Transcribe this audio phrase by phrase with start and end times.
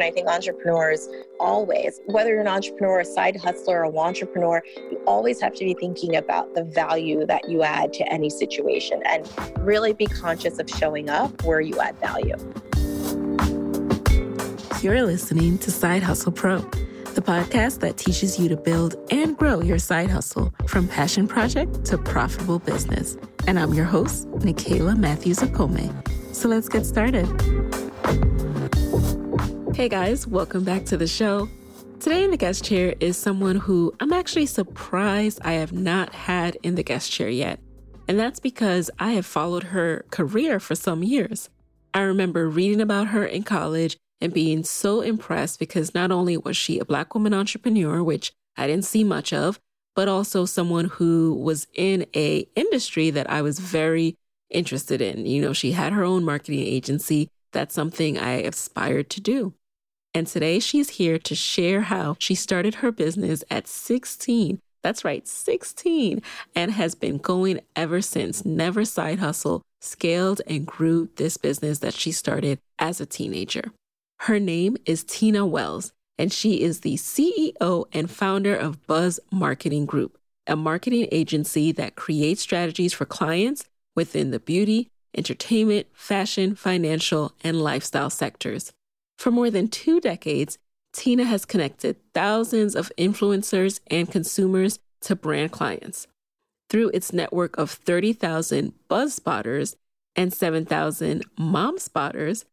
[0.00, 4.62] And I think entrepreneurs always, whether you're an entrepreneur, a side hustler, or a entrepreneur,
[4.90, 9.02] you always have to be thinking about the value that you add to any situation
[9.04, 12.34] and really be conscious of showing up where you add value.
[14.80, 16.60] You're listening to Side Hustle Pro,
[17.12, 21.84] the podcast that teaches you to build and grow your side hustle from passion project
[21.84, 23.18] to profitable business.
[23.46, 25.92] And I'm your host, Nicaila Matthews Okome.
[26.34, 27.28] So let's get started.
[29.80, 31.48] Hey guys, welcome back to the show.
[32.00, 36.58] Today in the guest chair is someone who I'm actually surprised I have not had
[36.62, 37.60] in the guest chair yet.
[38.06, 41.48] And that's because I have followed her career for some years.
[41.94, 46.58] I remember reading about her in college and being so impressed because not only was
[46.58, 49.58] she a black woman entrepreneur, which I didn't see much of,
[49.96, 54.18] but also someone who was in a industry that I was very
[54.50, 55.24] interested in.
[55.24, 57.30] You know, she had her own marketing agency.
[57.52, 59.54] That's something I aspired to do.
[60.12, 64.60] And today she's here to share how she started her business at 16.
[64.82, 66.22] That's right, 16,
[66.54, 68.44] and has been going ever since.
[68.44, 73.72] Never side hustle, scaled and grew this business that she started as a teenager.
[74.20, 79.86] Her name is Tina Wells, and she is the CEO and founder of Buzz Marketing
[79.86, 87.32] Group, a marketing agency that creates strategies for clients within the beauty, entertainment, fashion, financial,
[87.44, 88.72] and lifestyle sectors.
[89.20, 90.56] For more than two decades,
[90.94, 96.06] Tina has connected thousands of influencers and consumers to brand clients.
[96.70, 99.76] Through its network of 30,000 Buzz Spotters
[100.16, 102.46] and 7,000 Mom Spotters,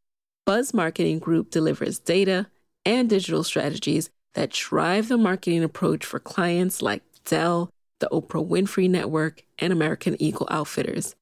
[0.45, 2.48] Buzz Marketing Group delivers data
[2.84, 8.90] and digital strategies that drive the marketing approach for clients like Dell, the Oprah Winfrey
[8.90, 11.16] Network, and American Eagle Outfitters.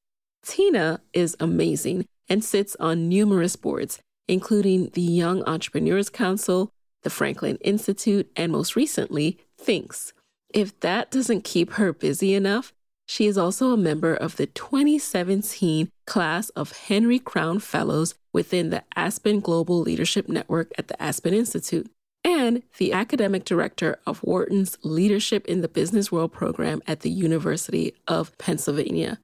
[0.43, 6.69] Tina is amazing and sits on numerous boards, including the Young Entrepreneurs Council,
[7.03, 10.13] the Franklin Institute, and most recently, THINX.
[10.49, 12.73] If that doesn't keep her busy enough,
[13.07, 18.83] she is also a member of the 2017 class of Henry Crown Fellows within the
[18.95, 21.89] Aspen Global Leadership Network at the Aspen Institute,
[22.23, 27.93] and the academic director of Wharton's Leadership in the Business World program at the University
[28.07, 29.19] of Pennsylvania.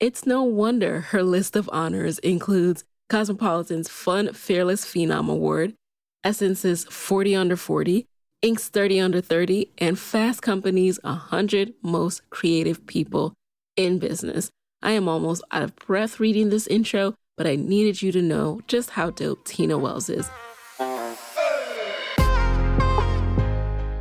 [0.00, 5.74] It's no wonder her list of honors includes Cosmopolitan's Fun Fearless Phenom Award,
[6.22, 8.06] Essence's 40 Under 40,
[8.40, 13.34] Inc.'s 30 Under 30, and Fast Company's 100 Most Creative People
[13.74, 14.48] in Business.
[14.80, 18.60] I am almost out of breath reading this intro, but I needed you to know
[18.68, 20.28] just how dope Tina Wells is.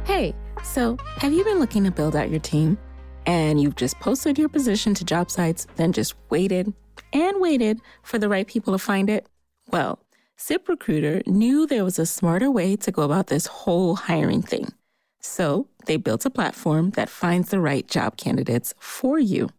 [0.06, 2.78] Hey, so have you been looking to build out your team?
[3.26, 6.74] And you've just posted your position to job sites, then just waited
[7.14, 9.28] and waited for the right people to find it?
[9.68, 10.00] Well,
[10.38, 14.74] ZipRecruiter knew there was a smarter way to go about this whole hiring thing.
[15.20, 19.50] So they built a platform that finds the right job candidates for you.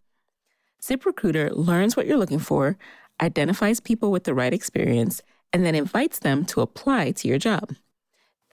[0.83, 2.79] ZipRecruiter learns what you're looking for,
[3.21, 5.21] identifies people with the right experience,
[5.53, 7.75] and then invites them to apply to your job.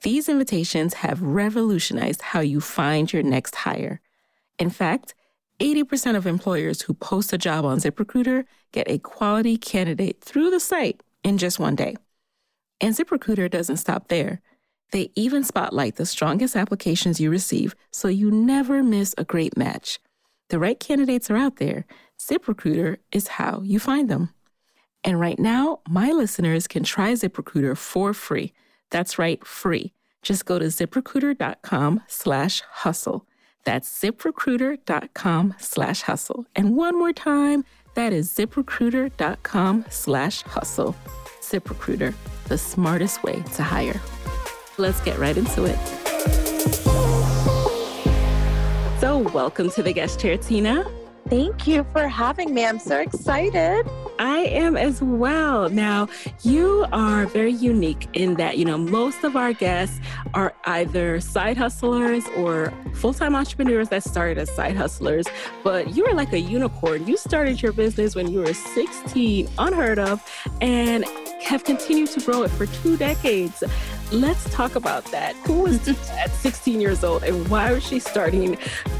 [0.02, 4.00] These invitations have revolutionized how you find your next hire.
[4.58, 5.14] In fact,
[5.60, 10.60] 80% of employers who post a job on ZipRecruiter get a quality candidate through the
[10.60, 11.96] site in just one day.
[12.80, 14.40] And ZipRecruiter doesn't stop there.
[14.92, 19.98] They even spotlight the strongest applications you receive so you never miss a great match.
[20.48, 21.84] The right candidates are out there.
[22.18, 24.32] ZipRecruiter is how you find them.
[25.04, 28.52] And right now, my listeners can try ZipRecruiter for free.
[28.90, 29.92] That's right, free.
[30.22, 33.27] Just go to ziprecruiter.com slash hustle.
[33.64, 36.46] That's ziprecruiter.com slash hustle.
[36.56, 37.64] And one more time,
[37.94, 40.94] that is ziprecruiter.com slash hustle.
[41.40, 42.14] ZipRecruiter,
[42.48, 44.00] the smartest way to hire.
[44.76, 45.78] Let's get right into it.
[49.00, 50.84] So, welcome to the guest chair, Tina.
[51.28, 52.64] Thank you for having me.
[52.64, 53.86] I'm so excited.
[54.18, 55.68] I am as well.
[55.68, 56.08] Now,
[56.42, 60.00] you are very unique in that, you know, most of our guests
[60.34, 65.26] are either side hustlers or full time entrepreneurs that started as side hustlers,
[65.62, 67.06] but you are like a unicorn.
[67.06, 70.22] You started your business when you were 16, unheard of,
[70.60, 71.04] and
[71.42, 73.62] have continued to grow it for two decades.
[74.10, 75.36] Let's talk about that.
[75.46, 78.56] Who was at 16 years old and why was she starting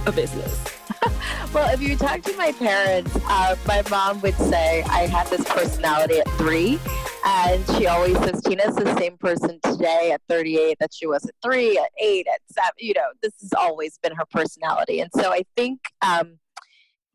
[0.07, 0.79] a business?
[1.55, 5.45] well, if you talk to my parents, uh, my mom would say I had this
[5.45, 6.79] personality at three.
[7.25, 11.35] And she always says, Tina's the same person today at 38 that she was at
[11.43, 12.73] three, at eight, at seven.
[12.79, 15.01] You know, this has always been her personality.
[15.01, 16.39] And so I think um,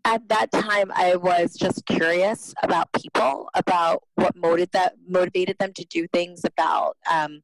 [0.05, 5.73] at that time, I was just curious about people, about what motivated, that, motivated them
[5.73, 7.41] to do things, about um,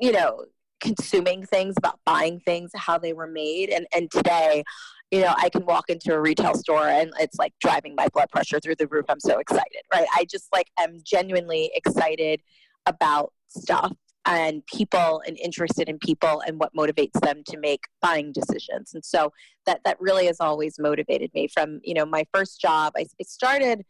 [0.00, 0.44] you know,
[0.80, 3.70] consuming things, about buying things, how they were made.
[3.70, 4.62] And, and today,
[5.10, 8.30] you know, I can walk into a retail store and it's like driving my blood
[8.30, 9.06] pressure through the roof.
[9.08, 10.06] I'm so excited, right?
[10.14, 12.42] I just like am genuinely excited
[12.86, 13.92] about stuff
[14.26, 18.92] and people and interested in people and what motivates them to make buying decisions.
[18.92, 19.32] And so
[19.64, 22.92] that that really has always motivated me from, you know, my first job.
[22.96, 23.84] I, I started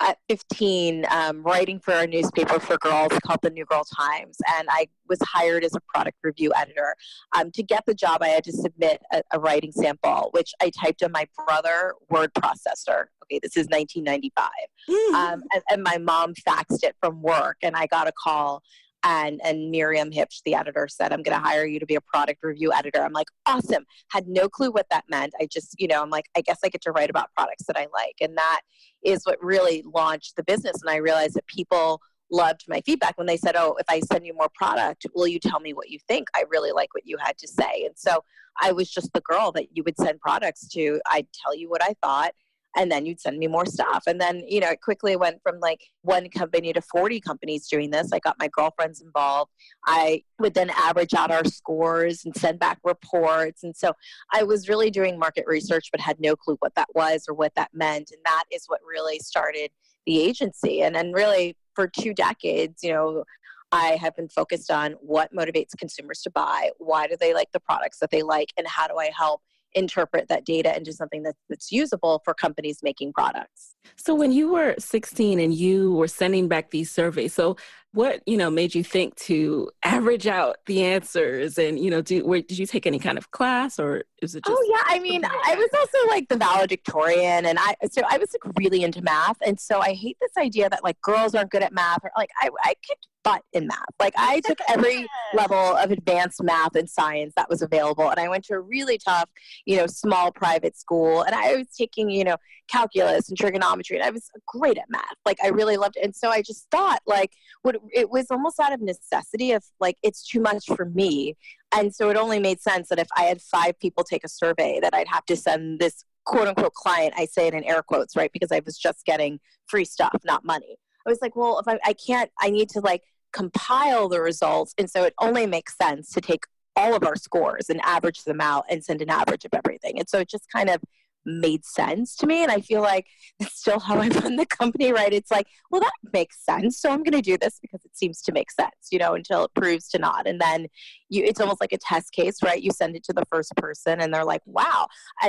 [0.00, 4.36] at 15 um, writing for a newspaper for girls called the New Girl Times.
[4.56, 6.94] And I was hired as a product review editor.
[7.36, 10.70] Um, to get the job, I had to submit a, a, writing sample, which I
[10.70, 13.06] typed on my brother word processor.
[13.24, 14.48] Okay, this is 1995.
[14.88, 15.14] Mm.
[15.14, 18.62] Um, and, and my mom faxed it from work, and I got a call
[19.04, 22.00] and and Miriam Hipsch, the editor, said, "I'm going to hire you to be a
[22.00, 25.34] product review editor." I'm like, "Awesome!" Had no clue what that meant.
[25.40, 27.76] I just, you know, I'm like, I guess I get to write about products that
[27.76, 28.60] I like, and that
[29.02, 30.80] is what really launched the business.
[30.82, 32.00] And I realized that people
[32.30, 35.38] loved my feedback when they said, "Oh, if I send you more product, will you
[35.38, 36.28] tell me what you think?
[36.34, 38.24] I really like what you had to say." And so
[38.60, 41.00] I was just the girl that you would send products to.
[41.10, 42.32] I'd tell you what I thought
[42.78, 44.04] and then you'd send me more stuff.
[44.06, 47.90] And then you know it quickly went from like one company to 40 companies doing
[47.90, 48.12] this.
[48.12, 49.50] I got my girlfriends involved.
[49.86, 53.64] I would then average out our scores and send back reports.
[53.64, 53.92] And so
[54.32, 57.54] i was really doing market research but had no clue what that was or what
[57.56, 58.10] that meant.
[58.12, 59.70] And that is what really started
[60.06, 60.82] the agency.
[60.82, 63.24] And then really for two decades you know
[63.70, 67.60] I have been focused on what motivates consumers to buy, why do they like the
[67.60, 69.42] products that they like, and how do I help
[69.74, 73.74] interpret that data into something that's, that's usable for companies making products.
[73.96, 77.56] So when you were 16 and you were sending back these surveys, so
[77.92, 82.24] what you know made you think to average out the answers and you know do
[82.24, 84.94] where, did you take any kind of class or is it oh, just oh yeah
[84.94, 88.82] i mean i was also like the valedictorian and i so i was like really
[88.82, 92.00] into math and so i hate this idea that like girls aren't good at math
[92.04, 93.78] or like i, I kicked butt in math.
[93.98, 98.28] Like i took every level of advanced math and science that was available and i
[98.28, 99.28] went to a really tough
[99.66, 102.36] you know small private school and i was taking you know
[102.68, 105.02] calculus and trigonometry and i was great at math.
[105.26, 107.32] Like i really loved it and so i just thought like
[107.62, 111.36] what it was almost out of necessity of like it's too much for me.
[111.72, 114.80] And so it only made sense that if i had five people take a survey
[114.80, 118.16] that i'd have to send this quote unquote client i say it in air quotes
[118.16, 120.78] right because i was just getting free stuff not money.
[121.06, 123.02] I was like well if i, I can't i need to like
[123.32, 124.74] compile the results.
[124.78, 126.44] And so it only makes sense to take
[126.76, 129.98] all of our scores and average them out and send an average of everything.
[129.98, 130.80] And so it just kind of
[131.28, 132.42] made sense to me.
[132.42, 133.06] And I feel like
[133.38, 135.12] that's still how I run the company, right?
[135.12, 136.80] It's like, well, that makes sense.
[136.80, 139.44] So I'm going to do this because it seems to make sense, you know, until
[139.44, 140.26] it proves to not.
[140.26, 140.66] And then
[141.08, 142.62] you, it's almost like a test case, right?
[142.62, 144.88] You send it to the first person and they're like, wow.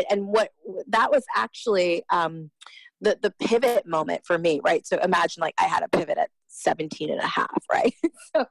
[0.10, 0.51] And what
[0.88, 2.52] that was actually, um,
[3.02, 4.86] the, the pivot moment for me, right?
[4.86, 7.94] So imagine like I had a pivot at 17 and a half, right?
[8.36, 8.45] so,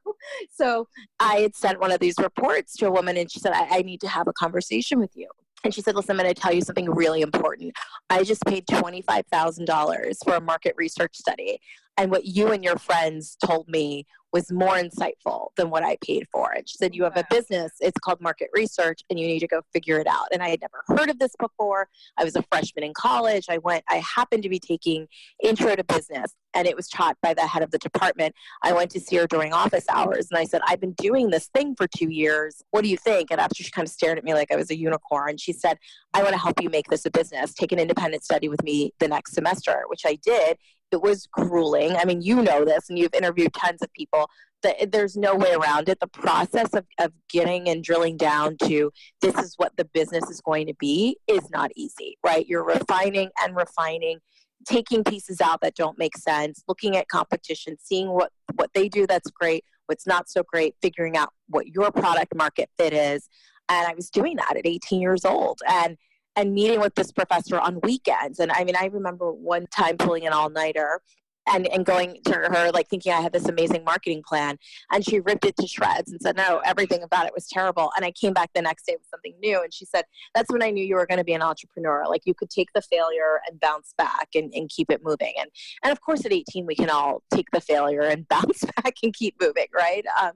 [0.50, 0.88] so
[1.20, 3.82] I had sent one of these reports to a woman and she said, I, I
[3.82, 5.28] need to have a conversation with you.
[5.64, 7.74] And she said, Listen, I'm going to tell you something really important.
[8.10, 11.60] I just paid $25,000 for a market research study.
[11.98, 16.26] And what you and your friends told me was more insightful than what I paid
[16.30, 16.52] for.
[16.52, 19.48] And she said, You have a business, it's called market research, and you need to
[19.48, 20.26] go figure it out.
[20.32, 21.88] And I had never heard of this before.
[22.16, 23.46] I was a freshman in college.
[23.48, 25.08] I went, I happened to be taking
[25.42, 28.34] intro to business, and it was taught by the head of the department.
[28.62, 31.48] I went to see her during office hours, and I said, I've been doing this
[31.48, 32.62] thing for two years.
[32.70, 33.30] What do you think?
[33.30, 35.78] And after she kind of stared at me like I was a unicorn, she said,
[36.14, 37.54] I want to help you make this a business.
[37.54, 40.58] Take an independent study with me the next semester, which I did
[40.90, 41.96] it was grueling.
[41.96, 44.30] I mean, you know this, and you've interviewed tons of people.
[44.62, 46.00] That there's no way around it.
[46.00, 48.90] The process of, of getting and drilling down to
[49.20, 52.44] this is what the business is going to be is not easy, right?
[52.44, 54.18] You're refining and refining,
[54.66, 59.06] taking pieces out that don't make sense, looking at competition, seeing what what they do
[59.06, 63.28] that's great, what's not so great, figuring out what your product market fit is.
[63.68, 65.96] And I was doing that at 18 years old, and
[66.38, 68.38] and meeting with this professor on weekends.
[68.38, 71.00] And I mean, I remember one time pulling an all nighter
[71.48, 74.56] and, and going to her like thinking I had this amazing marketing plan
[74.92, 77.90] and she ripped it to shreds and said no everything about it was terrible.
[77.96, 80.62] And I came back the next day with something new and she said that's when
[80.62, 82.04] I knew you were going to be an entrepreneur.
[82.08, 85.32] Like you could take the failure and bounce back and, and keep it moving.
[85.40, 85.50] And
[85.82, 89.12] and of course at 18 we can all take the failure and bounce back and
[89.12, 90.04] keep moving right?
[90.22, 90.32] Um,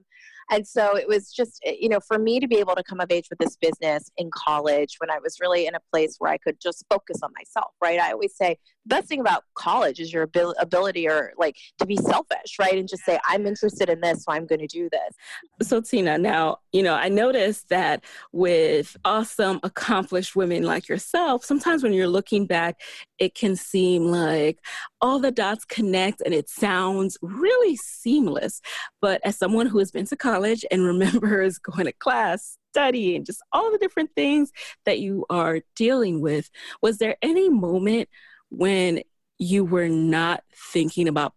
[0.51, 2.99] and so it was just, eh, you know, for me to be able to come
[2.99, 6.31] of age with this business in college when I was really in a place where
[6.31, 7.99] I could just focus on myself, right?
[7.99, 11.95] I always say the best thing about college is your ability or like to be
[11.97, 12.77] selfish, right?
[12.77, 15.67] And just say, I'm interested in this, so I'm going to do this.
[15.67, 21.83] So, Tina, now, you know, I noticed that with awesome, accomplished women like yourself, sometimes
[21.83, 22.81] when you're looking back,
[23.19, 24.59] it can seem like
[25.01, 28.61] all the dots connect and it sounds really seamless.
[29.03, 33.43] But as someone who has been to college, and remembers going to class, studying, just
[33.51, 34.53] all the different things
[34.85, 36.49] that you are dealing with.
[36.81, 38.07] Was there any moment
[38.49, 39.01] when
[39.39, 41.33] you were not thinking about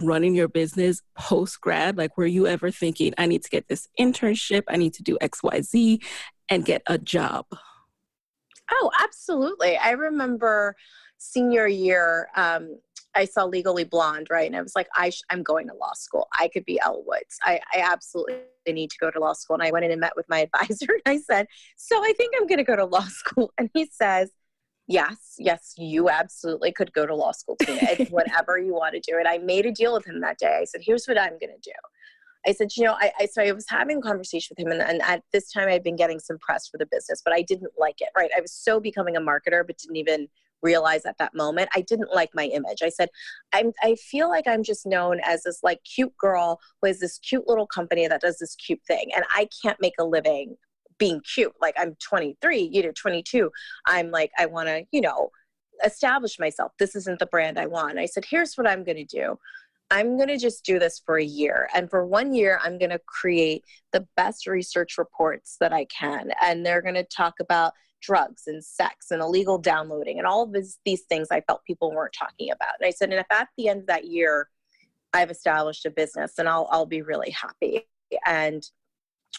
[0.00, 1.98] running your business post grad?
[1.98, 5.18] Like, were you ever thinking, I need to get this internship, I need to do
[5.20, 6.02] XYZ
[6.48, 7.44] and get a job?
[8.70, 9.76] Oh, absolutely.
[9.76, 10.76] I remember
[11.18, 12.78] senior year, um,
[13.14, 14.46] I saw Legally Blonde, right?
[14.46, 16.28] And I was like, I sh- I'm going to law school.
[16.38, 17.38] I could be Elle Woods.
[17.42, 19.54] I, I absolutely need to go to law school.
[19.54, 22.34] And I went in and met with my advisor and I said, So I think
[22.38, 23.52] I'm going to go to law school.
[23.58, 24.30] And he says,
[24.88, 27.78] Yes, yes, you absolutely could go to law school, Tina.
[27.82, 29.18] It's whatever you want to do.
[29.18, 30.58] And I made a deal with him that day.
[30.60, 31.72] I said, Here's what I'm going to do.
[32.46, 34.82] I said, you know, I, I, so I was having a conversation with him, and,
[34.82, 37.72] and at this time I'd been getting some press for the business, but I didn't
[37.78, 38.30] like it, right?
[38.36, 40.28] I was so becoming a marketer, but didn't even
[40.62, 42.82] realize at that moment I didn't like my image.
[42.82, 43.08] I said,
[43.52, 47.18] I'm, I feel like I'm just known as this like cute girl who has this
[47.18, 50.56] cute little company that does this cute thing, and I can't make a living
[50.98, 51.52] being cute.
[51.60, 53.50] Like I'm 23, you know, 22.
[53.86, 55.30] I'm like, I want to, you know,
[55.84, 56.72] establish myself.
[56.78, 57.98] This isn't the brand I want.
[57.98, 59.38] I said, here's what I'm going to do.
[59.90, 61.68] I'm going to just do this for a year.
[61.74, 66.30] And for one year, I'm going to create the best research reports that I can.
[66.42, 70.52] And they're going to talk about drugs and sex and illegal downloading and all of
[70.52, 72.74] this, these things I felt people weren't talking about.
[72.80, 74.48] And I said, and if at the end of that year,
[75.14, 77.86] I've established a business, then I'll, I'll be really happy.
[78.26, 78.62] And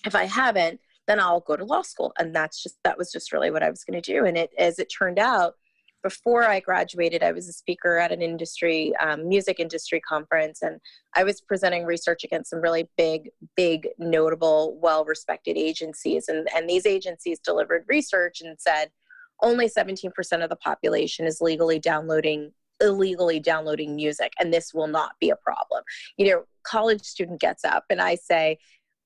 [0.05, 2.13] if I haven't, then I'll go to law school.
[2.17, 4.25] And that's just, that was just really what I was going to do.
[4.25, 5.55] And it, as it turned out,
[6.03, 10.79] before I graduated, I was a speaker at an industry, um, music industry conference, and
[11.15, 16.27] I was presenting research against some really big, big, notable, well respected agencies.
[16.27, 18.91] And, and these agencies delivered research and said
[19.41, 20.11] only 17%
[20.43, 25.35] of the population is legally downloading illegally downloading music and this will not be a
[25.35, 25.83] problem
[26.17, 28.57] you know college student gets up and i say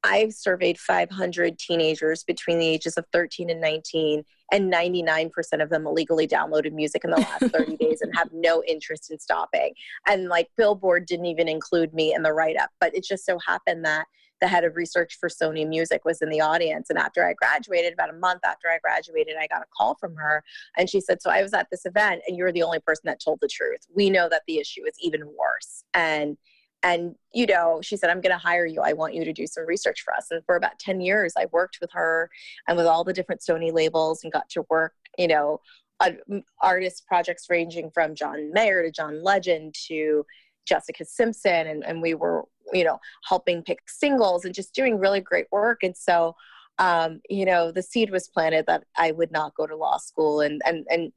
[0.03, 5.85] I've surveyed 500 teenagers between the ages of 13 and 19, and 99% of them
[5.85, 9.73] illegally downloaded music in the last 30 days and have no interest in stopping.
[10.07, 13.37] And like Billboard didn't even include me in the write up, but it just so
[13.45, 14.05] happened that
[14.39, 16.89] the head of research for Sony Music was in the audience.
[16.89, 20.15] And after I graduated, about a month after I graduated, I got a call from
[20.15, 20.43] her.
[20.77, 23.19] And she said, So I was at this event, and you're the only person that
[23.19, 23.87] told the truth.
[23.93, 25.83] We know that the issue is even worse.
[25.93, 26.37] And
[26.83, 28.81] and you know she said i'm going to hire you.
[28.81, 30.27] I want you to do some research for us.
[30.31, 32.29] And for about 10 years i worked with her
[32.67, 35.61] and with all the different sony labels and got to work you know
[35.99, 36.19] on
[36.61, 40.23] artist projects ranging from john mayer to john legend to
[40.67, 41.67] jessica simpson.
[41.67, 42.43] And, and we were
[42.73, 45.79] you know helping pick singles and just doing really great work.
[45.81, 46.35] And so
[46.77, 50.41] um, you know the seed was planted that i would not go to law school.
[50.41, 51.11] And and and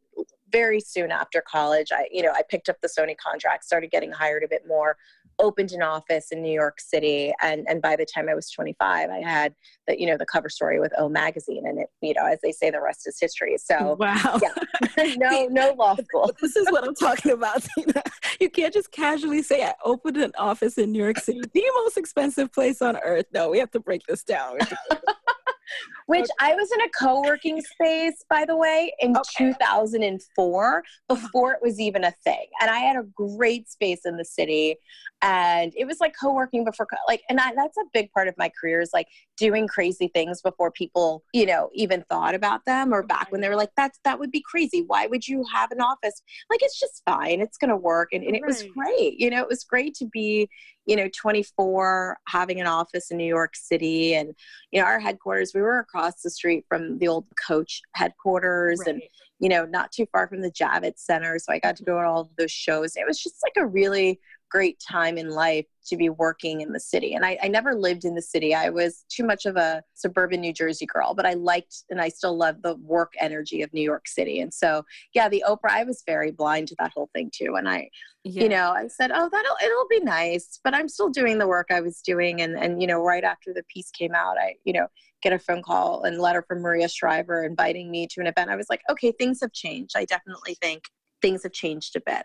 [0.50, 4.10] very soon after college i you know i picked up the sony contract started getting
[4.10, 4.96] hired a bit more
[5.40, 9.10] opened an office in New York City, and and by the time I was 25,
[9.10, 9.54] I had
[9.86, 12.52] the you know the cover story with O Magazine, and it you know as they
[12.52, 13.56] say, the rest is history.
[13.58, 16.30] So wow, yeah, no no law school.
[16.40, 17.62] this is what I'm talking about.
[17.74, 18.02] Tina.
[18.40, 21.96] You can't just casually say I opened an office in New York City, the most
[21.96, 23.26] expensive place on earth.
[23.32, 24.58] No, we have to break this down.
[26.06, 26.28] which.
[26.40, 29.52] I was in a co-working space, by the way, in okay.
[29.52, 32.46] 2004 before it was even a thing.
[32.60, 34.76] And I had a great space in the city
[35.22, 38.50] and it was like co-working before like and I, that's a big part of my
[38.60, 43.02] career is like doing crazy things before people you know even thought about them or
[43.02, 45.80] back when they were like that's that would be crazy why would you have an
[45.80, 48.48] office like it's just fine it's going to work and, and it right.
[48.48, 50.48] was great you know it was great to be
[50.86, 54.34] you know 24 having an office in new york city and
[54.70, 58.94] you know our headquarters we were across the street from the old coach headquarters right.
[58.94, 59.02] and
[59.38, 62.06] you know not too far from the javits center so i got to go to
[62.06, 66.08] all those shows it was just like a really great time in life to be
[66.08, 67.14] working in the city.
[67.14, 68.54] And I, I, never lived in the city.
[68.54, 72.08] I was too much of a suburban New Jersey girl, but I liked and I
[72.08, 74.40] still love the work energy of New York City.
[74.40, 77.54] And so, yeah, the Oprah, I was very blind to that whole thing too.
[77.56, 77.90] And I,
[78.24, 78.42] yeah.
[78.42, 81.68] you know, I said, oh, that'll, it'll be nice, but I'm still doing the work
[81.70, 82.42] I was doing.
[82.42, 84.88] And, and, you know, right after the piece came out, I, you know,
[85.22, 88.50] get a phone call and letter from Maria Shriver inviting me to an event.
[88.50, 89.92] I was like, okay, things have changed.
[89.96, 90.84] I definitely think
[91.22, 92.24] things have changed a bit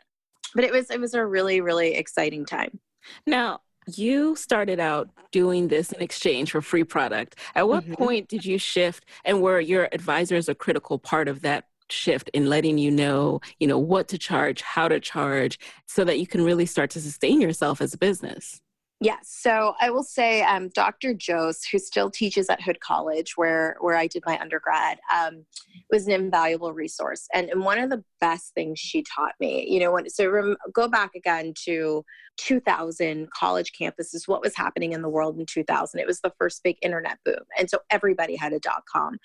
[0.56, 2.80] but it was it was a really really exciting time
[3.28, 3.60] now
[3.96, 7.94] you started out doing this in exchange for free product at what mm-hmm.
[7.94, 12.48] point did you shift and were your advisors a critical part of that shift in
[12.48, 16.44] letting you know you know what to charge how to charge so that you can
[16.44, 18.60] really start to sustain yourself as a business
[19.02, 19.20] Yes.
[19.24, 21.16] So I will say um, Dr.
[21.28, 25.46] Jose, who still teaches at Hood College, where, where I did my undergrad, um,
[25.92, 27.28] was an invaluable resource.
[27.34, 30.58] And, and one of the best things she taught me, you know, when, so rem-
[30.74, 32.06] go back again to
[32.38, 36.00] 2000 college campuses, what was happening in the world in 2000.
[36.00, 37.40] It was the first big internet boom.
[37.58, 39.18] And so everybody had a dot com.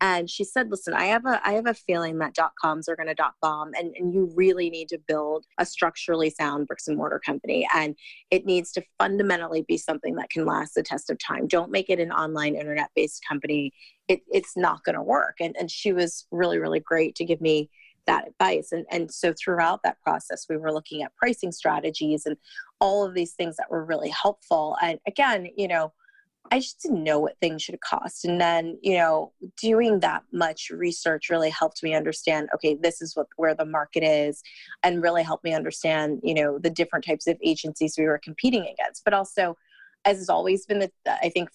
[0.00, 2.96] And she said, listen, I have a, I have a feeling that dot coms are
[2.96, 6.88] going to dot bomb and, and you really need to build a structurally sound bricks
[6.88, 7.66] and mortar company.
[7.74, 7.96] And
[8.30, 11.46] it needs to fundamentally be something that can last the test of time.
[11.46, 13.72] Don't make it an online internet based company.
[14.08, 15.36] It, it's not going to work.
[15.40, 17.70] And, and she was really, really great to give me
[18.08, 18.72] that advice.
[18.72, 22.36] And, and so throughout that process, we were looking at pricing strategies and
[22.80, 24.76] all of these things that were really helpful.
[24.82, 25.92] And again, you know,
[26.50, 28.24] I just didn't know what things should cost.
[28.24, 33.14] And then, you know, doing that much research really helped me understand, okay, this is
[33.14, 34.42] what where the market is
[34.82, 38.62] and really helped me understand, you know, the different types of agencies we were competing
[38.62, 39.04] against.
[39.04, 39.56] But also,
[40.04, 41.50] as has always been the I think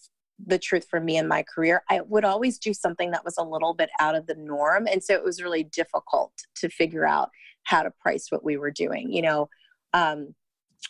[0.46, 3.44] the truth for me in my career, I would always do something that was a
[3.44, 4.88] little bit out of the norm.
[4.88, 7.30] And so it was really difficult to figure out
[7.64, 9.12] how to price what we were doing.
[9.12, 9.50] You know,
[9.94, 10.36] um,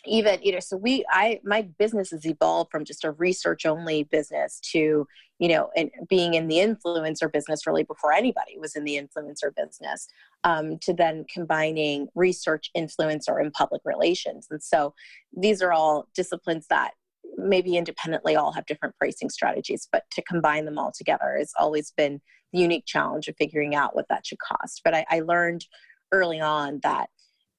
[0.06, 4.04] even you know so we i my business has evolved from just a research only
[4.04, 5.06] business to
[5.38, 9.54] you know and being in the influencer business really before anybody was in the influencer
[9.56, 10.08] business
[10.44, 14.94] um, to then combining research influencer and public relations and so
[15.36, 16.92] these are all disciplines that
[17.36, 21.92] maybe independently all have different pricing strategies, but to combine them all together has always
[21.96, 22.20] been
[22.52, 24.80] the unique challenge of figuring out what that should cost.
[24.84, 25.66] But I, I learned
[26.12, 27.08] early on that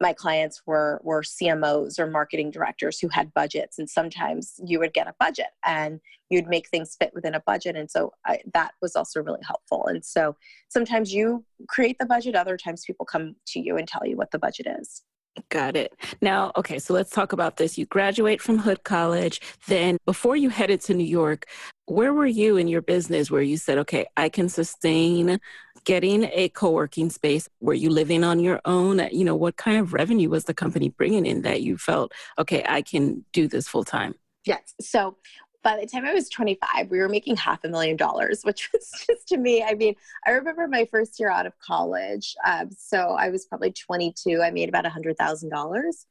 [0.01, 4.94] my clients were were CMOs or marketing directors who had budgets, and sometimes you would
[4.94, 8.74] get a budget and you'd make things fit within a budget, and so I, that
[8.82, 9.88] was also really helpful.
[9.88, 10.36] And so
[10.70, 14.32] sometimes you create the budget, other times people come to you and tell you what
[14.32, 15.03] the budget is.
[15.50, 15.94] Got it.
[16.22, 17.77] Now, okay, so let's talk about this.
[17.77, 19.42] You graduate from Hood College.
[19.68, 21.46] Then, before you headed to New York,
[21.88, 25.39] where were you in your business where you said, okay, I can sustain
[25.84, 27.50] getting a co working space?
[27.60, 29.08] Were you living on your own?
[29.12, 32.63] You know, what kind of revenue was the company bringing in that you felt, okay,
[32.68, 34.15] I can do this full time?
[34.46, 34.74] Yes.
[34.80, 35.18] So
[35.66, 38.90] by the time I was 25, we were making half a million dollars, which was
[38.92, 42.36] just to me, I mean, I remember my first year out of college.
[42.46, 44.42] Um, so I was probably 22.
[44.44, 46.06] I made about a $100,000.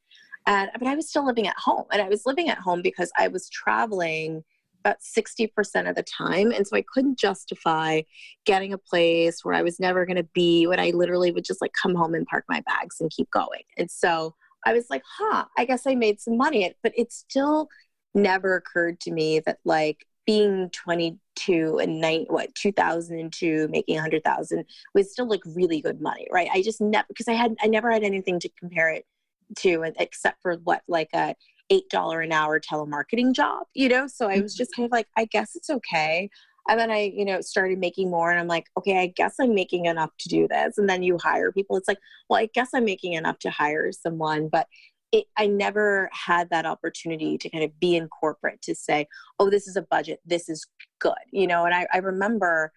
[0.47, 1.85] And, but I was still living at home.
[1.93, 4.43] And I was living at home because I was traveling
[4.81, 6.51] about 60% of the time.
[6.51, 8.03] And so I couldn't justify
[8.45, 11.63] getting a place where I was never going to be, when I literally would just
[11.63, 13.63] like come home and park my bags and keep going.
[13.79, 14.35] And so
[14.67, 16.75] I was like, huh, I guess I made some money.
[16.83, 17.69] But it's still,
[18.15, 25.13] never occurred to me that like being 22 and nine, what 2002 making 100,000 was
[25.13, 26.49] still like really good money, right?
[26.53, 29.05] I just never because I had I never had anything to compare it
[29.59, 31.35] to except for what like a
[31.71, 34.07] eight dollar an hour telemarketing job, you know.
[34.07, 34.59] So I was mm-hmm.
[34.59, 36.31] just kind of like, I guess it's okay.
[36.69, 39.55] And then I, you know, started making more, and I'm like, okay, I guess I'm
[39.55, 40.79] making enough to do this.
[40.79, 41.77] And then you hire people.
[41.77, 41.99] It's like,
[42.29, 44.67] well, I guess I'm making enough to hire someone, but
[45.15, 49.07] it, I never had that opportunity to kind of be in corporate to say,
[49.39, 50.67] oh, this is a budget, this is
[50.99, 51.65] good, you know.
[51.65, 52.73] And I, I remember,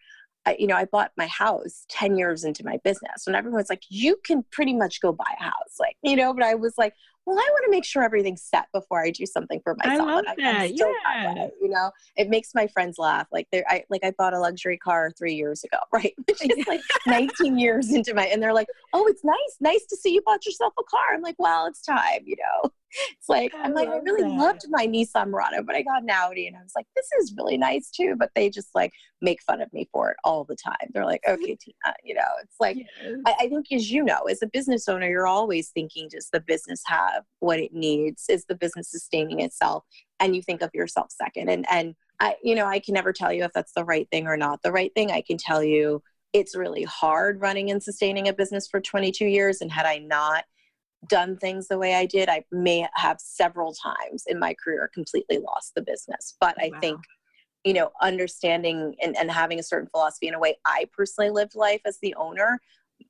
[0.46, 3.82] I, you know, I bought my house 10 years into my business, and everyone's like,
[3.90, 6.94] you can pretty much go buy a house, like, you know, but I was like,
[7.28, 10.08] well, I want to make sure everything's set before I do something for myself.
[10.08, 10.78] I love and I, that.
[10.78, 11.34] yeah.
[11.36, 13.28] That you know, it makes my friends laugh.
[13.34, 16.14] Like they're, I, like I bought a luxury car three years ago, right?
[16.26, 19.58] Which is like 19 years into my, and they're like, oh, it's nice.
[19.60, 21.02] Nice to see you bought yourself a car.
[21.14, 22.72] I'm like, well, it's time, you know?
[23.18, 24.38] It's like, I am like, I really that.
[24.38, 27.34] loved my Nissan Murano, but I got an Audi and I was like, this is
[27.38, 28.16] really nice too.
[28.18, 30.90] But they just like make fun of me for it all the time.
[30.94, 33.20] They're like, okay, Tina, you know, it's like, yes.
[33.26, 36.40] I, I think as you know, as a business owner, you're always thinking, does the
[36.40, 38.26] business have what it needs?
[38.30, 39.84] Is the business sustaining itself?
[40.20, 41.50] And you think of yourself second.
[41.50, 44.28] And, and I, you know, I can never tell you if that's the right thing
[44.28, 44.62] or not.
[44.64, 46.02] The right thing I can tell you,
[46.34, 49.62] it's really hard running and sustaining a business for 22 years.
[49.62, 50.46] And had I not
[51.08, 55.38] done things the way I did, I may have several times in my career completely
[55.38, 56.36] lost the business.
[56.40, 56.80] But oh, I wow.
[56.80, 57.02] think,
[57.64, 61.56] you know, understanding and, and having a certain philosophy in a way I personally lived
[61.56, 62.60] life as the owner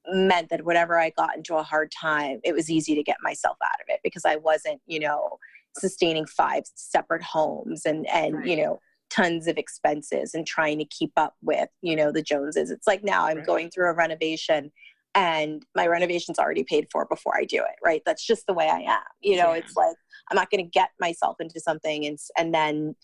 [0.06, 3.58] meant that whenever I got into a hard time, it was easy to get myself
[3.64, 5.38] out of it because I wasn't, you know,
[5.80, 8.46] sustaining five separate homes and and right.
[8.46, 12.72] you know tons of expenses and trying to keep up with you know the joneses
[12.72, 13.46] it's like now i'm right.
[13.46, 14.72] going through a renovation
[15.18, 18.04] and my renovation's already paid for before I do it, right?
[18.06, 19.02] That's just the way I am.
[19.20, 19.60] You know, yeah.
[19.60, 19.96] it's like
[20.30, 22.96] I'm not going to get myself into something and and then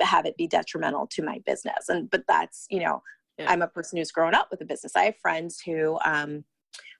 [0.00, 1.88] have it be detrimental to my business.
[1.88, 3.02] And but that's you know,
[3.38, 3.50] yeah.
[3.50, 4.94] I'm a person who's grown up with a business.
[4.94, 6.44] I have friends who um,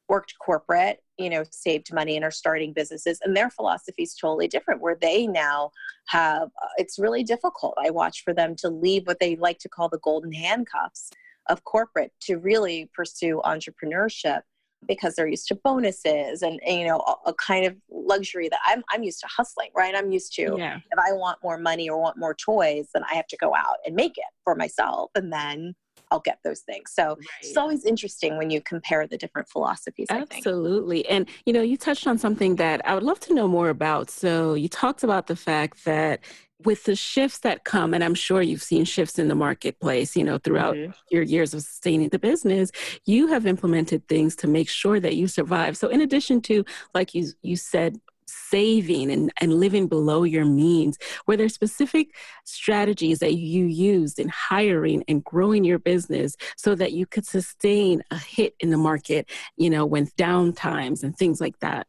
[0.08, 4.48] worked corporate, you know, saved money and are starting businesses, and their philosophy is totally
[4.48, 4.80] different.
[4.80, 5.70] Where they now
[6.08, 7.74] have, uh, it's really difficult.
[7.76, 11.10] I watch for them to leave what they like to call the golden handcuffs
[11.48, 14.40] of corporate to really pursue entrepreneurship
[14.86, 18.82] because they're used to bonuses and, and you know a, kind of luxury that I'm
[18.90, 19.94] I'm used to hustling, right?
[19.94, 20.76] I'm used to yeah.
[20.76, 23.76] if I want more money or want more toys, then I have to go out
[23.84, 25.74] and make it for myself, and then
[26.10, 26.92] I'll get those things.
[26.92, 27.26] So right.
[27.42, 30.06] it's always interesting when you compare the different philosophies.
[30.10, 31.06] Absolutely.
[31.08, 34.10] And, you know, you touched on something that I would love to know more about.
[34.10, 36.20] So you talked about the fact that
[36.64, 40.24] with the shifts that come, and I'm sure you've seen shifts in the marketplace, you
[40.24, 40.92] know, throughout mm-hmm.
[41.10, 42.70] your years of sustaining the business,
[43.04, 45.76] you have implemented things to make sure that you survive.
[45.76, 46.64] So in addition to,
[46.94, 50.98] like you you said, saving and, and living below your means?
[51.26, 56.92] Were there specific strategies that you used in hiring and growing your business so that
[56.92, 61.40] you could sustain a hit in the market, you know, when down times and things
[61.40, 61.86] like that?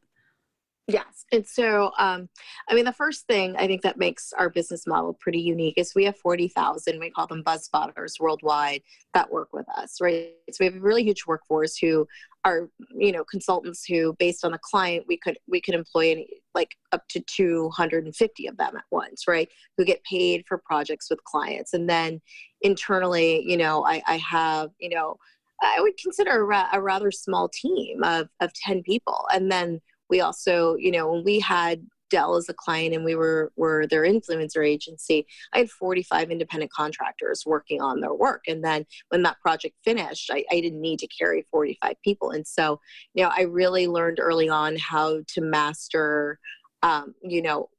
[0.90, 1.26] Yes.
[1.34, 2.30] And so, um,
[2.70, 5.92] I mean, the first thing I think that makes our business model pretty unique is
[5.94, 8.82] we have 40,000, we call them buzz spotters worldwide
[9.14, 10.30] that work with us, right?
[10.50, 12.08] So we have a really huge workforce who
[12.46, 16.28] are, you know, consultants who, based on the client, we could, we could employ any,
[16.56, 19.50] like up to 250 of them at once, right?
[19.78, 21.74] Who get paid for projects with clients.
[21.74, 22.22] And then
[22.62, 25.18] internally, you know, I, I have, you know,
[25.62, 29.26] I would consider a, ra- a rather small team of, of 10 people.
[29.34, 33.16] And then we also, you know, when we had Dell as a client and we
[33.16, 38.44] were were their influencer agency, I had 45 independent contractors working on their work.
[38.48, 42.32] And then when that project finished, I, I didn't need to carry 45 people.
[42.32, 42.80] And so,
[43.14, 46.40] you know, I really learned early on how to master
[46.84, 47.70] um, you know,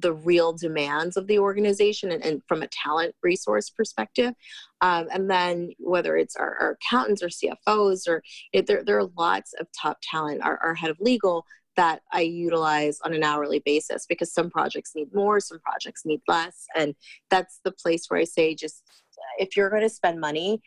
[0.00, 4.32] the real demands of the organization and, and from a talent resource perspective.
[4.80, 8.22] Um, and then whether it's our, our accountants or CFOs or
[8.52, 11.44] you know, there, there are lots of top talent, our, our head of legal
[11.78, 16.20] that I utilize on an hourly basis because some projects need more, some projects need
[16.26, 16.66] less.
[16.74, 16.96] And
[17.30, 18.82] that's the place where I say just
[19.38, 20.60] if you're going to spend money,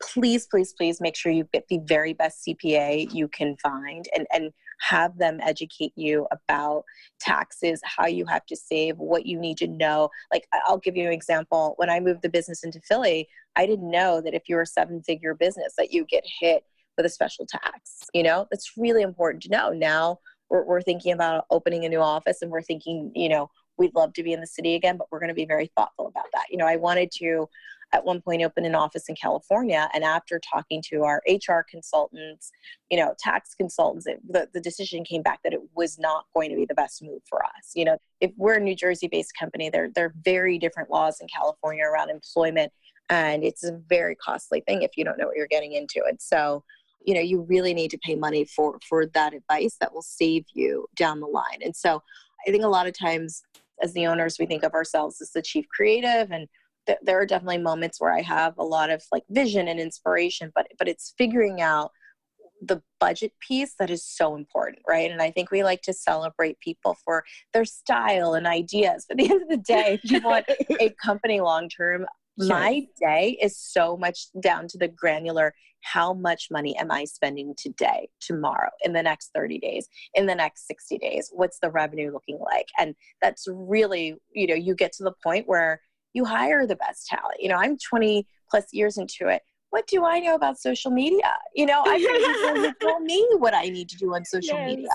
[0.00, 4.28] please, please, please make sure you get the very best CPA you can find and,
[4.32, 6.84] and have them educate you about
[7.18, 10.08] taxes, how you have to save, what you need to know.
[10.32, 11.74] Like, I'll give you an example.
[11.78, 15.02] When I moved the business into Philly, I didn't know that if you're a seven
[15.02, 16.62] figure business, that you get hit
[16.96, 18.04] with a special tax.
[18.14, 19.70] You know, that's really important to know.
[19.70, 20.18] Now,
[20.54, 24.12] we're, we're thinking about opening a new office and we're thinking, you know, we'd love
[24.12, 26.44] to be in the city again, but we're going to be very thoughtful about that.
[26.48, 27.48] You know, I wanted to
[27.92, 29.88] at one point open an office in California.
[29.92, 32.52] And after talking to our HR consultants,
[32.88, 36.50] you know, tax consultants, it, the, the decision came back that it was not going
[36.50, 37.72] to be the best move for us.
[37.74, 41.20] You know, if we're a New Jersey based company, there, there are very different laws
[41.20, 42.72] in California around employment.
[43.10, 46.04] And it's a very costly thing if you don't know what you're getting into.
[46.08, 46.62] And so,
[47.04, 50.44] you know you really need to pay money for for that advice that will save
[50.52, 52.02] you down the line and so
[52.46, 53.42] i think a lot of times
[53.82, 56.48] as the owners we think of ourselves as the chief creative and
[56.86, 60.50] th- there are definitely moments where i have a lot of like vision and inspiration
[60.54, 61.90] but but it's figuring out
[62.66, 65.10] the budget piece that is so important, right?
[65.10, 69.06] And I think we like to celebrate people for their style and ideas.
[69.08, 70.46] But at the end of the day, if you want
[70.80, 72.06] a company long term,
[72.40, 72.48] Sure.
[72.48, 77.54] My day is so much down to the granular how much money am I spending
[77.56, 81.30] today, tomorrow, in the next 30 days, in the next 60 days?
[81.32, 82.66] What's the revenue looking like?
[82.78, 85.80] And that's really, you know, you get to the point where
[86.14, 87.36] you hire the best talent.
[87.38, 89.42] You know, I'm 20 plus years into it.
[89.74, 91.36] What do I know about social media?
[91.52, 94.70] You know, I can tell me what I need to do on social yes.
[94.70, 94.88] media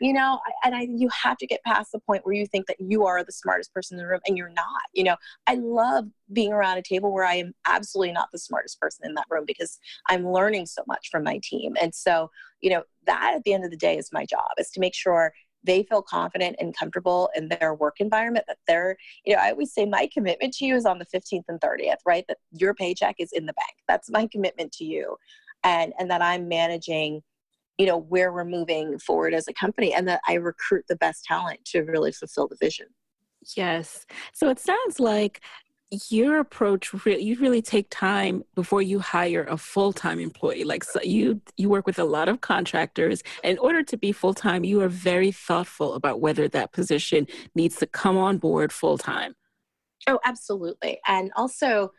[0.00, 2.80] you know and i you have to get past the point where you think that
[2.80, 5.14] you are the smartest person in the room and you're not you know
[5.46, 9.12] i love being around a table where i am absolutely not the smartest person in
[9.14, 12.30] that room because i'm learning so much from my team and so
[12.62, 14.94] you know that at the end of the day is my job is to make
[14.94, 15.32] sure
[15.64, 19.72] they feel confident and comfortable in their work environment that they're you know i always
[19.72, 22.24] say my commitment to you is on the 15th and 30th right?
[22.28, 23.74] That your paycheck is in the bank.
[23.88, 25.16] That's my commitment to you.
[25.62, 27.22] And and that i'm managing
[27.78, 31.24] you know where we're moving forward as a company and that i recruit the best
[31.24, 32.86] talent to really fulfill the vision.
[33.56, 34.06] Yes.
[34.34, 35.40] So it sounds like
[36.08, 40.64] your approach you really take time before you hire a full-time employee.
[40.64, 43.22] Like so you you work with a lot of contractors.
[43.42, 47.86] In order to be full-time you are very thoughtful about whether that position needs to
[47.86, 49.34] come on board full-time.
[50.06, 51.00] Oh absolutely.
[51.06, 51.92] And also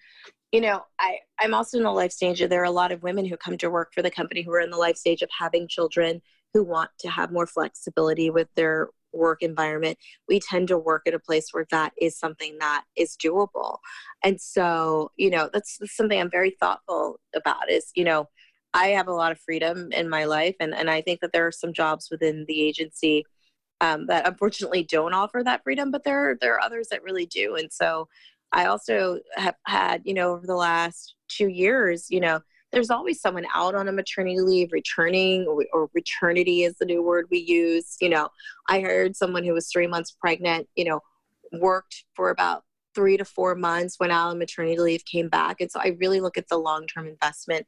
[0.52, 2.40] you know, I, I'm also in the life stage.
[2.42, 4.60] There are a lot of women who come to work for the company who are
[4.60, 6.22] in the life stage of having children
[6.54, 9.98] who want to have more flexibility with their work environment.
[10.28, 13.78] We tend to work at a place where that is something that is doable.
[14.24, 18.28] And so, you know, that's, that's something I'm very thoughtful about is, you know,
[18.74, 20.56] I have a lot of freedom in my life.
[20.60, 23.26] And, and I think that there are some jobs within the agency
[23.82, 27.56] um, that unfortunately don't offer that freedom, but there, there are others that really do.
[27.56, 28.08] And so
[28.52, 33.20] I also have had, you know, over the last two years, you know, there's always
[33.20, 37.40] someone out on a maternity leave, returning, or, or returnity is the new word we
[37.40, 37.98] use.
[38.00, 38.30] You know,
[38.68, 41.02] I hired someone who was three months pregnant, you know,
[41.52, 42.64] worked for about
[42.96, 45.62] three to four months, went out on maternity leave, came back.
[45.62, 47.66] And so I really look at the long term investment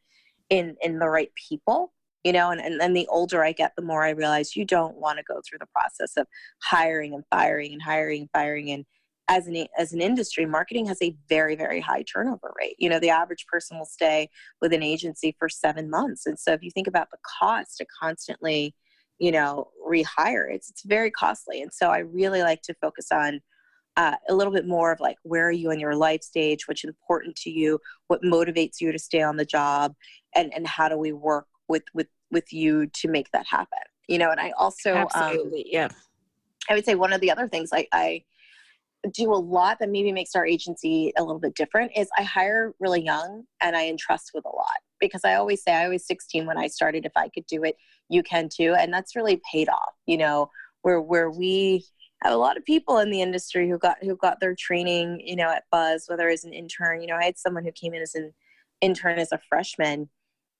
[0.49, 3.81] in in the right people you know and, and and the older i get the
[3.81, 6.27] more i realize you don't want to go through the process of
[6.61, 8.85] hiring and firing and hiring and firing and
[9.27, 12.75] as an as an industry marketing has a very very high turnover rate.
[12.77, 14.29] You know the average person will stay
[14.61, 16.25] with an agency for 7 months.
[16.25, 18.75] And so if you think about the cost to constantly
[19.19, 21.61] you know rehire it's it's very costly.
[21.61, 23.41] And so i really like to focus on
[23.95, 26.67] uh, a little bit more of like where are you in your life stage?
[26.67, 27.79] What's important to you?
[28.07, 29.93] What motivates you to stay on the job?
[30.35, 33.79] And and how do we work with with with you to make that happen?
[34.07, 35.87] You know and i also um, absolutely um, yeah.
[36.69, 38.23] I would say one of the other things i i
[39.11, 42.73] do a lot that maybe makes our agency a little bit different is I hire
[42.79, 46.45] really young and I entrust with a lot because I always say I was 16
[46.45, 47.75] when I started if I could do it
[48.09, 48.75] you can too.
[48.77, 50.49] And that's really paid off you know
[50.81, 51.85] where where we
[52.23, 55.35] have a lot of people in the industry who got who got their training you
[55.35, 58.01] know at Buzz whether as an intern you know I had someone who came in
[58.01, 58.33] as an
[58.81, 60.09] intern as a freshman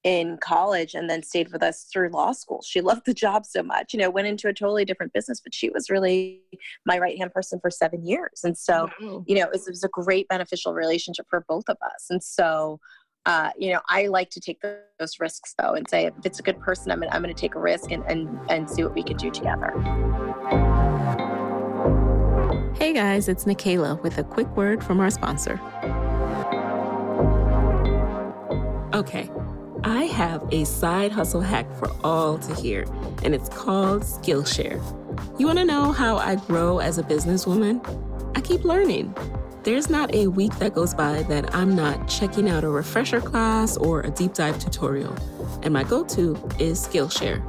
[0.03, 2.61] in college and then stayed with us through law school.
[2.61, 5.53] She loved the job so much, you know, went into a totally different business, but
[5.53, 6.41] she was really
[6.85, 8.41] my right hand person for seven years.
[8.43, 9.23] And so, wow.
[9.25, 12.07] you know, it was, it was, a great beneficial relationship for both of us.
[12.09, 12.79] And so,
[13.25, 16.43] uh, you know, I like to take those risks though and say, if it's a
[16.43, 19.03] good person, I'm gonna, I'm gonna take a risk and, and, and see what we
[19.03, 19.71] can do together.
[22.75, 25.59] Hey guys, it's Nicaila with a quick word from our sponsor.
[28.93, 29.29] Okay.
[29.85, 32.85] I have a side hustle hack for all to hear,
[33.23, 34.81] and it's called Skillshare.
[35.37, 37.81] You want to know how I grow as a businesswoman?
[38.37, 39.13] I keep learning.
[39.63, 43.75] There's not a week that goes by that I'm not checking out a refresher class
[43.75, 45.15] or a deep dive tutorial,
[45.63, 47.41] and my go to is Skillshare.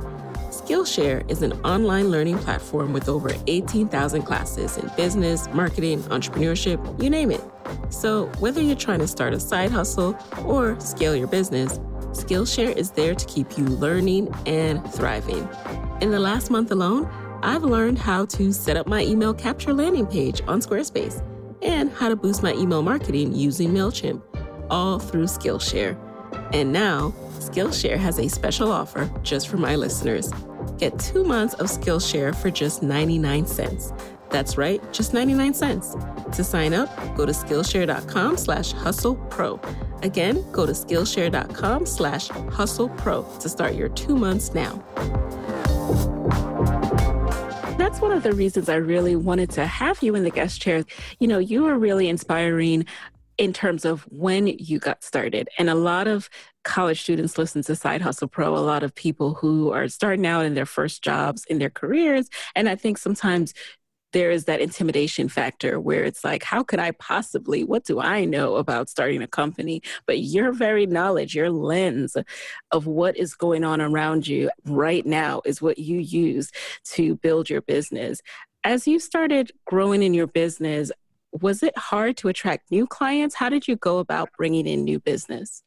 [0.64, 7.10] Skillshare is an online learning platform with over 18,000 classes in business, marketing, entrepreneurship, you
[7.10, 7.42] name it.
[7.90, 11.78] So, whether you're trying to start a side hustle or scale your business,
[12.12, 15.46] Skillshare is there to keep you learning and thriving.
[16.00, 17.10] In the last month alone,
[17.42, 21.22] I've learned how to set up my email capture landing page on Squarespace
[21.60, 24.22] and how to boost my email marketing using MailChimp,
[24.70, 25.94] all through Skillshare.
[26.54, 30.32] And now, Skillshare has a special offer just for my listeners.
[30.84, 33.90] Get two months of Skillshare for just 99 cents.
[34.28, 35.96] That's right, just 99 cents.
[36.36, 39.58] To sign up, go to Skillshare.com slash hustle pro.
[40.02, 44.84] Again, go to Skillshare.com slash hustle pro to start your two months now.
[47.78, 50.84] That's one of the reasons I really wanted to have you in the guest chair.
[51.18, 52.84] You know, you are really inspiring
[53.38, 55.48] in terms of when you got started.
[55.58, 56.28] And a lot of
[56.62, 60.44] college students listen to Side Hustle Pro, a lot of people who are starting out
[60.44, 62.28] in their first jobs in their careers.
[62.54, 63.54] And I think sometimes
[64.12, 68.24] there is that intimidation factor where it's like, how could I possibly, what do I
[68.24, 69.82] know about starting a company?
[70.06, 72.16] But your very knowledge, your lens
[72.70, 76.52] of what is going on around you right now is what you use
[76.92, 78.20] to build your business.
[78.62, 80.92] As you started growing in your business,
[81.40, 83.34] was it hard to attract new clients?
[83.34, 85.62] How did you go about bringing in new business?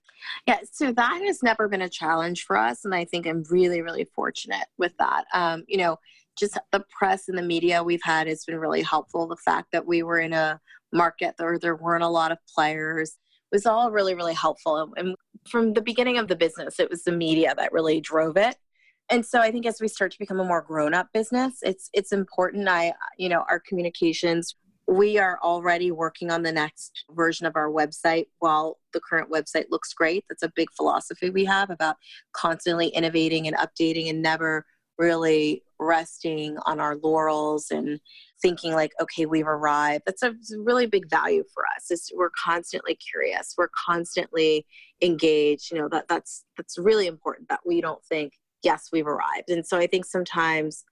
[0.47, 2.85] Yeah, so that has never been a challenge for us.
[2.85, 5.25] And I think I'm really, really fortunate with that.
[5.33, 5.97] Um, you know,
[6.37, 9.27] just the press and the media we've had has been really helpful.
[9.27, 10.59] The fact that we were in a
[10.91, 13.17] market where there weren't a lot of players
[13.51, 14.93] was all really, really helpful.
[14.97, 15.15] And
[15.49, 18.55] from the beginning of the business, it was the media that really drove it.
[19.09, 22.11] And so I think as we start to become a more grown-up business, it's it's
[22.11, 22.67] important.
[22.67, 24.55] I you know our communications.
[24.87, 28.27] We are already working on the next version of our website.
[28.39, 31.97] While the current website looks great, that's a big philosophy we have about
[32.31, 34.65] constantly innovating and updating and never
[34.97, 37.99] really resting on our laurels and
[38.41, 40.03] thinking like okay we've arrived.
[40.05, 43.53] That's a, really big value for us is we're constantly curious.
[43.57, 44.65] We're constantly
[45.01, 45.71] engaged.
[45.71, 49.49] You know that that's that's really important that we don't think yes we've arrived.
[49.49, 50.83] And so i think sometimes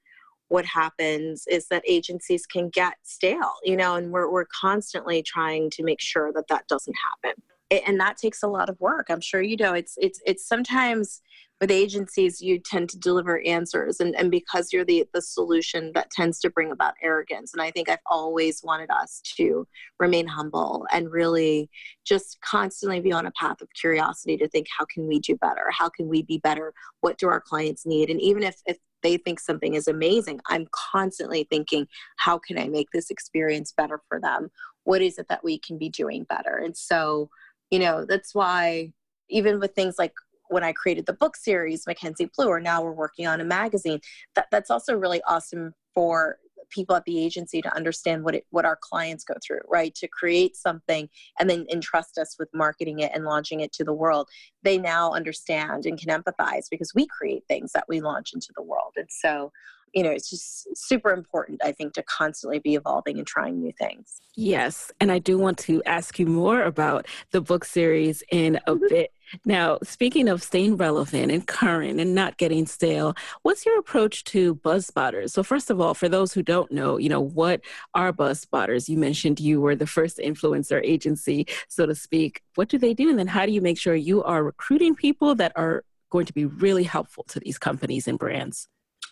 [0.50, 5.70] what happens is that agencies can get stale you know and we're, we're constantly trying
[5.70, 7.42] to make sure that that doesn't happen.
[7.86, 9.74] And that takes a lot of work i'm sure you know.
[9.74, 11.22] It's it's it's sometimes
[11.62, 16.12] with agencies you tend to deliver answers and, and because you're the the solution that
[16.12, 19.66] tends to bring about arrogance and i think i've always wanted us to
[20.00, 21.70] remain humble and really
[22.06, 25.70] just constantly be on a path of curiosity to think how can we do better?
[25.72, 26.74] How can we be better?
[27.02, 28.10] What do our clients need?
[28.10, 30.40] And even if, if they think something is amazing.
[30.50, 31.88] I'm constantly thinking
[32.18, 34.50] how can i make this experience better for them?
[34.84, 36.58] What is it that we can be doing better?
[36.58, 37.30] And so
[37.72, 38.94] you know that's why
[39.30, 40.14] even with things like
[40.50, 44.00] when I created the book series, Mackenzie Blue, or now we're working on a magazine,
[44.36, 46.38] that, that's also really awesome for
[46.70, 50.08] people at the agency to understand what it what our clients go through right to
[50.08, 54.28] create something and then entrust us with marketing it and launching it to the world
[54.64, 58.64] they now understand and can empathize because we create things that we launch into the
[58.64, 59.52] world and so
[59.96, 63.72] you know, it's just super important, I think, to constantly be evolving and trying new
[63.80, 64.22] things.
[64.36, 64.92] Yes.
[65.00, 68.88] And I do want to ask you more about the book series in a mm-hmm.
[68.90, 69.12] bit.
[69.46, 74.56] Now, speaking of staying relevant and current and not getting stale, what's your approach to
[74.56, 75.34] buzz spotters?
[75.34, 77.62] So, first of all, for those who don't know, you know, what
[77.94, 78.90] are buzz spotters?
[78.90, 82.42] You mentioned you were the first influencer agency, so to speak.
[82.56, 83.10] What do they do?
[83.10, 86.34] And then how do you make sure you are recruiting people that are going to
[86.34, 88.68] be really helpful to these companies and brands?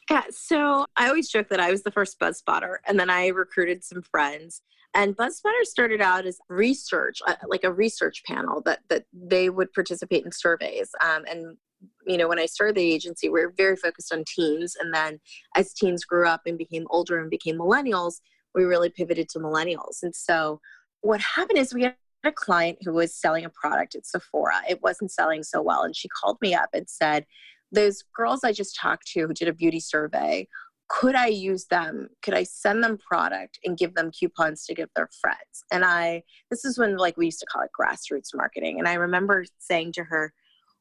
[0.10, 3.28] Yeah, so I always joke that I was the first buzz spotter, and then I
[3.28, 4.62] recruited some friends.
[4.94, 9.50] And buzz spotter started out as research, uh, like a research panel that that they
[9.50, 10.90] would participate in surveys.
[11.02, 11.58] Um, and
[12.06, 15.20] you know, when I started the agency, we were very focused on teens, and then
[15.56, 18.16] as teens grew up and became older and became millennials,
[18.54, 20.04] we really pivoted to millennials.
[20.04, 20.60] And so,
[21.02, 24.62] what happened is we had a client who was selling a product at Sephora.
[24.70, 27.26] It wasn't selling so well, and she called me up and said
[27.74, 30.48] those girls I just talked to who did a beauty survey,
[30.90, 32.10] could I use them?
[32.22, 35.64] Could I send them product and give them coupons to give their friends?
[35.72, 38.80] And I, this is when like we used to call it grassroots marketing.
[38.80, 40.34] And I remember saying to her,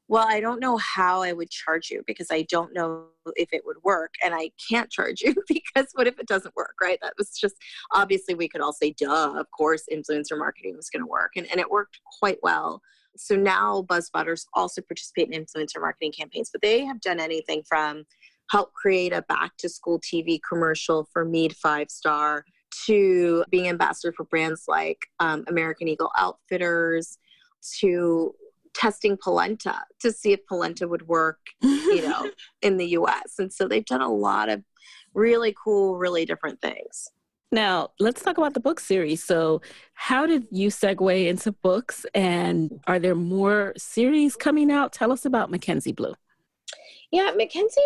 [0.08, 3.62] well, I don't know how I would charge you because I don't know if it
[3.64, 4.12] would work.
[4.22, 6.98] And I can't charge you because what if it doesn't work, right?
[7.00, 7.54] That was just
[7.92, 11.32] obviously we could all say, duh, of course, influencer marketing was going to work.
[11.36, 12.82] And, and it worked quite well.
[13.16, 18.04] So now BuzzSpotters also participate in influencer marketing campaigns, but they have done anything from
[18.50, 22.44] help create a back to school TV commercial for Mead Five Star
[22.86, 27.18] to being ambassador for brands like um, American Eagle Outfitters
[27.80, 28.34] to
[28.74, 32.30] testing polenta to see if polenta would work, you know,
[32.62, 33.38] in the US.
[33.38, 34.62] And so they've done a lot of
[35.14, 37.08] really cool, really different things.
[37.52, 39.22] Now, let's talk about the book series.
[39.22, 39.60] So,
[39.92, 44.94] how did you segue into books, and are there more series coming out?
[44.94, 46.14] Tell us about Mackenzie Blue.
[47.10, 47.80] Yeah, Mackenzie,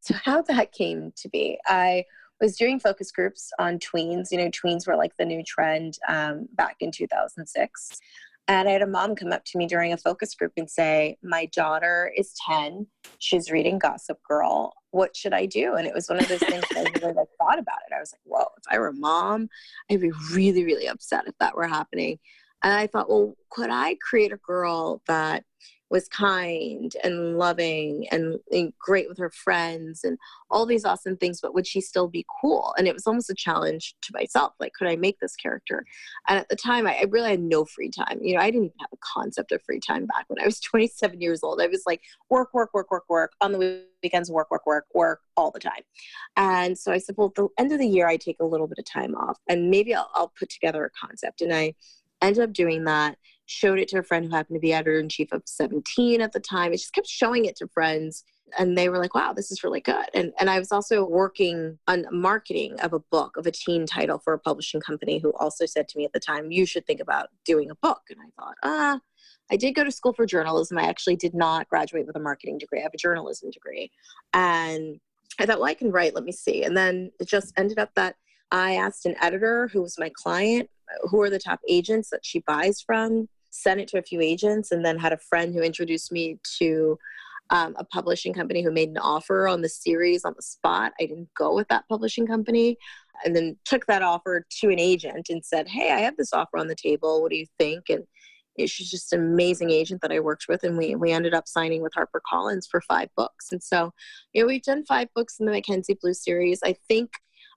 [0.00, 2.04] so how that came to be, I
[2.42, 4.30] was doing focus groups on tweens.
[4.30, 7.98] You know, tweens were like the new trend um, back in 2006.
[8.48, 11.16] And I had a mom come up to me during a focus group and say,
[11.22, 12.86] My daughter is 10.
[13.18, 14.72] She's reading Gossip Girl.
[14.92, 15.74] What should I do?
[15.74, 17.94] And it was one of those things that I really like thought about it.
[17.94, 19.48] I was like, whoa, if I were a mom,
[19.90, 22.18] I'd be really, really upset if that were happening.
[22.62, 25.44] And I thought, well, could I create a girl that
[25.88, 30.18] was kind and loving and, and, great with her friends and
[30.50, 32.74] all these awesome things, but would she still be cool?
[32.76, 34.52] And it was almost a challenge to myself.
[34.58, 35.84] Like, could I make this character?
[36.28, 38.18] And at the time, I, I really had no free time.
[38.20, 40.60] You know, I didn't even have a concept of free time back when I was
[40.66, 41.60] 27 years old.
[41.60, 43.32] I was like, work, work, work, work, work.
[43.40, 45.82] On the weekends, work, work, work, work all the time.
[46.36, 48.66] And so I said, well, at the end of the year, I take a little
[48.66, 51.40] bit of time off and maybe I'll, I'll put together a concept.
[51.40, 51.74] And I
[52.22, 55.08] ended up doing that showed it to a friend who happened to be editor in
[55.08, 56.72] chief of 17 at the time.
[56.72, 58.24] I just kept showing it to friends
[58.58, 60.06] and they were like, wow, this is really good.
[60.14, 64.18] And, and I was also working on marketing of a book, of a teen title
[64.18, 67.00] for a publishing company who also said to me at the time, you should think
[67.00, 68.02] about doing a book.
[68.10, 69.00] And I thought, ah,
[69.50, 70.78] I did go to school for journalism.
[70.78, 72.80] I actually did not graduate with a marketing degree.
[72.80, 73.90] I have a journalism degree.
[74.32, 75.00] And
[75.38, 76.14] I thought, well, I can write.
[76.14, 76.62] Let me see.
[76.62, 78.16] And then it just ended up that
[78.50, 80.70] I asked an editor who was my client,
[81.10, 84.72] who are the top agents that she buys from sent it to a few agents
[84.72, 86.98] and then had a friend who introduced me to
[87.50, 90.92] um, a publishing company who made an offer on the series on the spot.
[91.00, 92.76] I didn't go with that publishing company
[93.24, 96.58] and then took that offer to an agent and said, Hey, I have this offer
[96.58, 97.22] on the table.
[97.22, 97.88] What do you think?
[97.88, 98.04] And
[98.64, 101.82] she's just an amazing agent that I worked with, and we we ended up signing
[101.82, 103.52] with HarperCollins for five books.
[103.52, 103.92] And so,
[104.32, 106.60] you know, we've done five books in the Mackenzie Blue series.
[106.64, 107.10] I think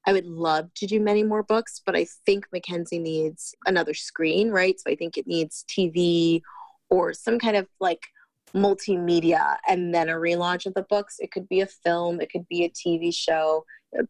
[0.07, 4.49] I would love to do many more books, but I think Mackenzie needs another screen,
[4.49, 4.79] right?
[4.79, 6.41] So I think it needs TV
[6.89, 8.07] or some kind of like
[8.53, 11.17] multimedia and then a relaunch of the books.
[11.19, 13.65] It could be a film, it could be a TV show.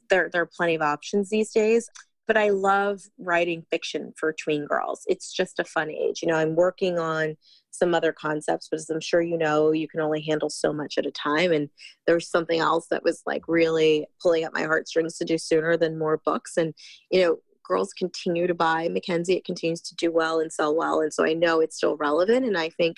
[0.09, 1.89] There, there are plenty of options these days.
[2.29, 5.01] But I love writing fiction for tween girls.
[5.07, 6.21] It's just a fun age.
[6.21, 7.35] You know, I'm working on
[7.71, 10.99] some other concepts, but as I'm sure you know, you can only handle so much
[10.99, 11.51] at a time.
[11.51, 11.69] And
[12.05, 15.75] there was something else that was like really pulling at my heartstrings to do sooner
[15.75, 16.55] than more books.
[16.55, 16.75] And,
[17.09, 19.35] you know, girls continue to buy Mackenzie.
[19.35, 21.01] It continues to do well and sell well.
[21.01, 22.45] And so I know it's still relevant.
[22.45, 22.97] And I think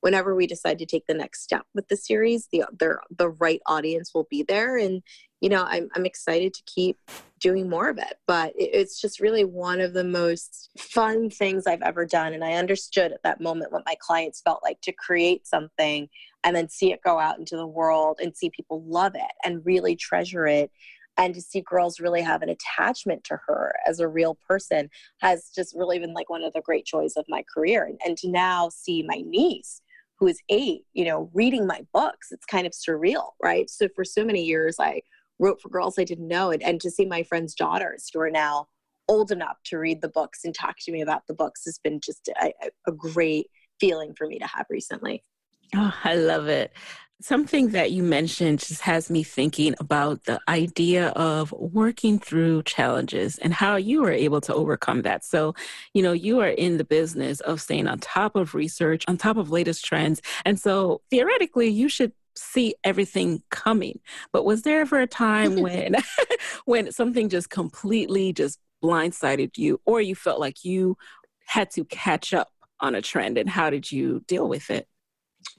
[0.00, 3.60] whenever we decide to take the next step with the series, the the, the right
[3.66, 4.78] audience will be there.
[4.78, 5.02] And,
[5.42, 6.96] you know, I'm, I'm excited to keep
[7.40, 8.14] doing more of it.
[8.26, 12.34] But it's just really one of the most fun things I've ever done.
[12.34, 16.08] And I understood at that moment what my clients felt like to create something
[16.44, 19.64] and then see it go out into the world and see people love it and
[19.64, 20.70] really treasure it.
[21.16, 24.88] And to see girls really have an attachment to her as a real person
[25.20, 27.90] has just really been like one of the great joys of my career.
[28.04, 29.82] And, to now see my niece,
[30.18, 33.68] who is eight, you know, reading my books, it's kind of surreal, right?
[33.68, 35.02] So for so many years, I
[35.40, 36.50] wrote for girls I didn't know.
[36.50, 38.68] And, and to see my friends' daughters who are now
[39.08, 42.00] old enough to read the books and talk to me about the books has been
[42.00, 42.52] just a,
[42.86, 43.48] a great
[43.80, 45.24] feeling for me to have recently.
[45.74, 46.72] Oh, I love it.
[47.22, 53.36] Something that you mentioned just has me thinking about the idea of working through challenges
[53.38, 55.22] and how you were able to overcome that.
[55.22, 55.54] So,
[55.92, 59.36] you know, you are in the business of staying on top of research, on top
[59.36, 60.22] of latest trends.
[60.46, 64.00] And so theoretically, you should see everything coming.
[64.32, 65.96] But was there ever a time when
[66.64, 70.96] when something just completely just blindsided you or you felt like you
[71.46, 72.48] had to catch up
[72.80, 74.86] on a trend and how did you deal with it?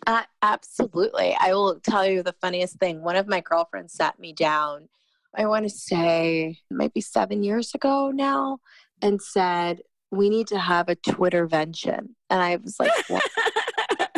[0.07, 1.35] Uh, absolutely.
[1.39, 3.01] I will tell you the funniest thing.
[3.01, 4.89] One of my girlfriends sat me down,
[5.35, 8.59] I want to say maybe seven years ago now,
[9.01, 12.09] and said, We need to have a Twittervention.
[12.29, 13.23] And I was like, What?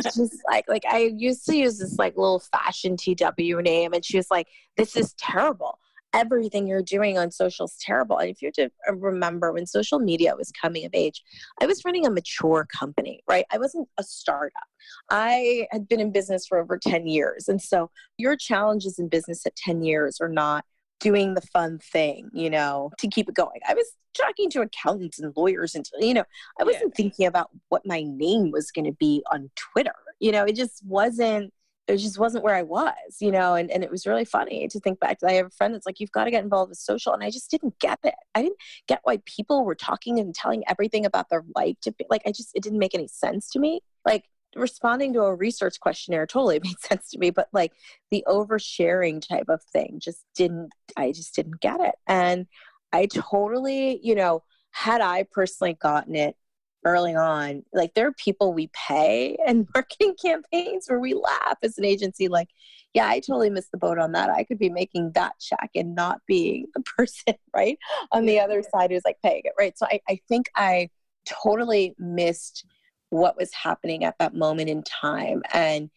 [0.01, 4.17] Just like like I used to use this like little fashion TW name, and she
[4.17, 4.47] was like,
[4.77, 5.79] "This is terrible.
[6.13, 9.99] Everything you're doing on social is terrible." And if you to uh, remember, when social
[9.99, 11.23] media was coming of age,
[11.61, 13.45] I was running a mature company, right?
[13.51, 14.63] I wasn't a startup.
[15.09, 19.45] I had been in business for over ten years, and so your challenges in business
[19.45, 20.65] at ten years are not
[21.03, 23.59] doing the fun thing, you know, to keep it going.
[23.67, 23.85] I was
[24.17, 26.23] talking to accountants and lawyers and, you know,
[26.57, 26.95] I wasn't yeah.
[26.95, 29.95] thinking about what my name was going to be on Twitter.
[30.19, 31.51] You know, it just wasn't,
[31.89, 34.79] it just wasn't where I was, you know, and, and it was really funny to
[34.79, 35.17] think back.
[35.27, 37.11] I have a friend that's like, you've got to get involved with social.
[37.11, 38.15] And I just didn't get it.
[38.33, 42.05] I didn't get why people were talking and telling everything about their life to be
[42.09, 43.81] like, I just, it didn't make any sense to me.
[44.05, 44.23] Like,
[44.55, 47.73] responding to a research questionnaire totally made sense to me but like
[48.11, 51.95] the oversharing type of thing just didn't i just didn't get it.
[52.07, 52.47] And
[52.91, 56.35] i totally you know had i personally gotten it
[56.85, 61.77] early on like there are people we pay and marketing campaigns where we laugh as
[61.77, 62.49] an agency like
[62.93, 64.29] yeah i totally missed the boat on that.
[64.29, 67.77] I could be making that check and not being the person right
[68.11, 69.77] on the other side who's like paying it right?
[69.77, 70.89] So i, I think i
[71.25, 72.65] totally missed
[73.13, 75.43] what was happening at that moment in time.
[75.53, 75.89] And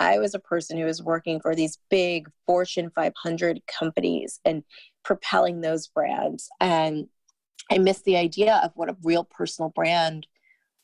[0.00, 4.64] I was a person who was working for these big Fortune 500 companies and
[5.04, 6.48] propelling those brands.
[6.60, 7.08] And
[7.70, 10.26] I missed the idea of what a real personal brand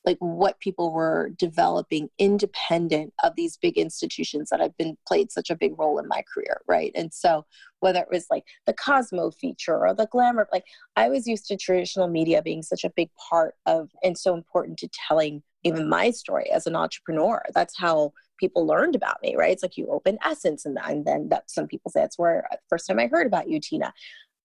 [0.05, 5.51] like what people were developing independent of these big institutions that have been played such
[5.51, 7.45] a big role in my career right and so
[7.81, 10.65] whether it was like the cosmo feature or the glamour like
[10.97, 14.79] i was used to traditional media being such a big part of and so important
[14.79, 19.53] to telling even my story as an entrepreneur that's how people learned about me right
[19.53, 22.57] it's like you open essence and, and then that some people say that's where uh,
[22.69, 23.93] first time i heard about you tina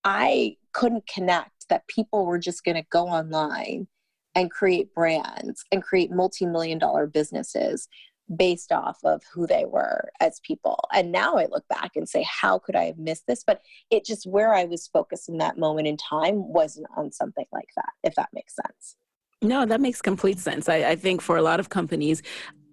[0.04, 3.88] i couldn't connect that people were just going to go online
[4.36, 7.88] and create brands and create multi-million dollar businesses
[8.36, 10.80] based off of who they were as people.
[10.94, 13.44] And now I look back and say, how could I have missed this?
[13.46, 13.62] But
[13.92, 17.70] it just where I was focused in that moment in time wasn't on something like
[17.76, 18.96] that, if that makes sense.
[19.44, 20.70] No, that makes complete sense.
[20.70, 22.24] I, I think for a lot of companies,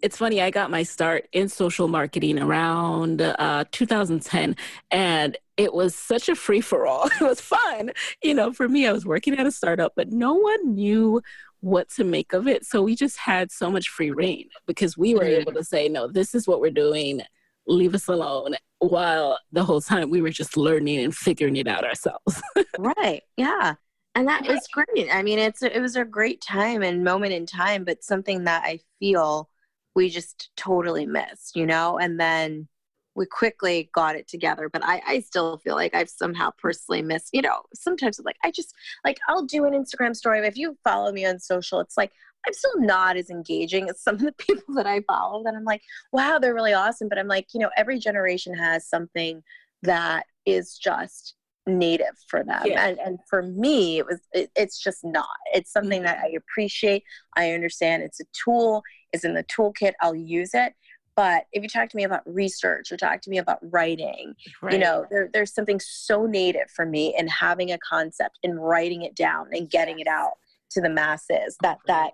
[0.02, 4.56] it's funny, I got my start in social marketing around uh, 2010,
[4.90, 7.10] and it was such a free for all.
[7.20, 7.90] It was fun.
[8.22, 11.20] You know, for me, I was working at a startup, but no one knew
[11.60, 12.64] what to make of it.
[12.64, 16.08] So we just had so much free reign because we were able to say, no,
[16.08, 17.20] this is what we're doing,
[17.66, 18.54] leave us alone.
[18.78, 22.40] While the whole time we were just learning and figuring it out ourselves.
[22.78, 23.22] right.
[23.36, 23.74] Yeah.
[24.14, 25.08] And that was great.
[25.12, 28.64] I mean, it's it was a great time and moment in time, but something that
[28.64, 29.48] I feel
[29.94, 31.98] we just totally missed, you know?
[31.98, 32.68] And then
[33.14, 37.30] we quickly got it together but I, I still feel like i've somehow personally missed
[37.32, 41.12] you know sometimes like i just like i'll do an instagram story if you follow
[41.12, 42.12] me on social it's like
[42.46, 45.64] i'm still not as engaging as some of the people that i follow that i'm
[45.64, 45.82] like
[46.12, 49.42] wow they're really awesome but i'm like you know every generation has something
[49.82, 51.34] that is just
[51.66, 52.86] native for them yeah.
[52.86, 56.26] and, and for me it was it, it's just not it's something that mm-hmm.
[56.26, 57.04] i appreciate
[57.36, 58.82] i understand it's a tool
[59.12, 60.74] is in the toolkit i'll use it
[61.16, 64.72] but if you talk to me about research or talk to me about writing, right.
[64.72, 69.02] you know, there, there's something so native for me in having a concept and writing
[69.02, 70.34] it down and getting it out
[70.70, 72.12] to the masses that that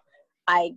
[0.49, 0.74] I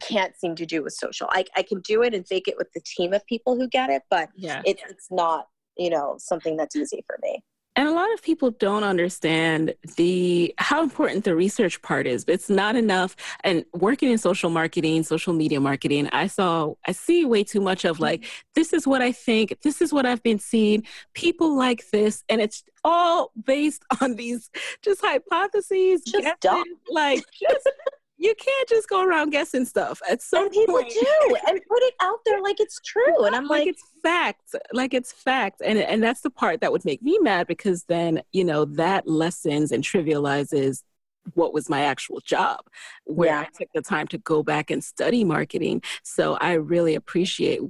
[0.00, 1.28] can't seem to do with social.
[1.30, 3.90] I, I can do it and fake it with the team of people who get
[3.90, 4.62] it, but yeah.
[4.64, 7.42] it, it's not, you know, something that's easy for me.
[7.82, 12.24] And a lot of people don't understand the how important the research part is.
[12.24, 13.16] But it's not enough.
[13.42, 17.84] And working in social marketing, social media marketing, I saw I see way too much
[17.84, 18.24] of like,
[18.54, 22.40] this is what I think, this is what I've been seeing, people like this, and
[22.40, 24.48] it's all based on these
[24.82, 27.68] just hypotheses, just guesses, like just
[28.22, 30.00] you can't just go around guessing stuff.
[30.08, 33.24] At some and people point, do and put it out there like it's true.
[33.24, 35.60] And I'm like, like it's fact, like it's fact.
[35.64, 39.08] And and that's the part that would make me mad because then you know that
[39.08, 40.82] lessens and trivializes
[41.34, 42.60] what was my actual job
[43.04, 43.40] where yeah.
[43.40, 45.82] I took the time to go back and study marketing.
[46.02, 47.60] So I really appreciate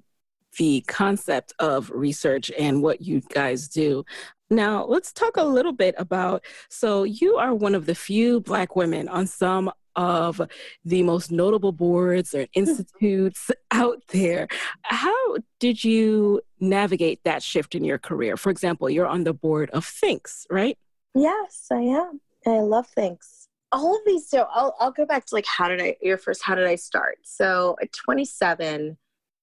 [0.59, 4.05] the concept of research and what you guys do.
[4.53, 8.77] Now, let's talk a little bit about so you are one of the few Black
[8.77, 10.43] women on some of
[10.85, 12.61] the most notable boards or hmm.
[12.61, 14.49] institutes out there.
[14.83, 18.37] How did you navigate that shift in your career?
[18.37, 20.77] For example, you're on the board of Thinx, right?
[21.15, 22.21] Yes, I am.
[22.47, 23.49] I love Thinx.
[23.73, 26.43] All of these, so I'll, I'll go back to like, how did I, your first,
[26.43, 27.21] how did I start?
[27.23, 28.99] So at 27,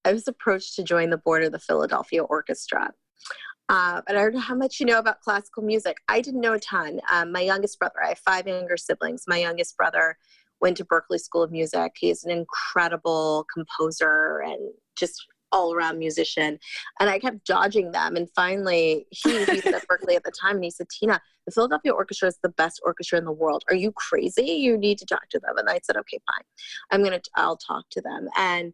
[0.06, 2.92] I was approached to join the board of the Philadelphia Orchestra.
[3.70, 5.98] Uh, but I don't know how much you know about classical music.
[6.08, 7.00] I didn't know a ton.
[7.12, 9.26] Um, my youngest brother, I have five younger siblings.
[9.28, 10.18] My youngest brother
[10.60, 11.94] went to Berklee School of Music.
[11.96, 16.60] He's an incredible composer and just all around musician.
[17.00, 18.16] And I kept dodging them.
[18.16, 21.92] And finally, he, was at Berklee at the time and he said, Tina, the Philadelphia
[21.92, 23.64] Orchestra is the best orchestra in the world.
[23.70, 24.46] Are you crazy?
[24.46, 25.58] You need to talk to them.
[25.58, 26.46] And I said, okay, fine.
[26.92, 28.28] I'm going to, I'll talk to them.
[28.36, 28.74] And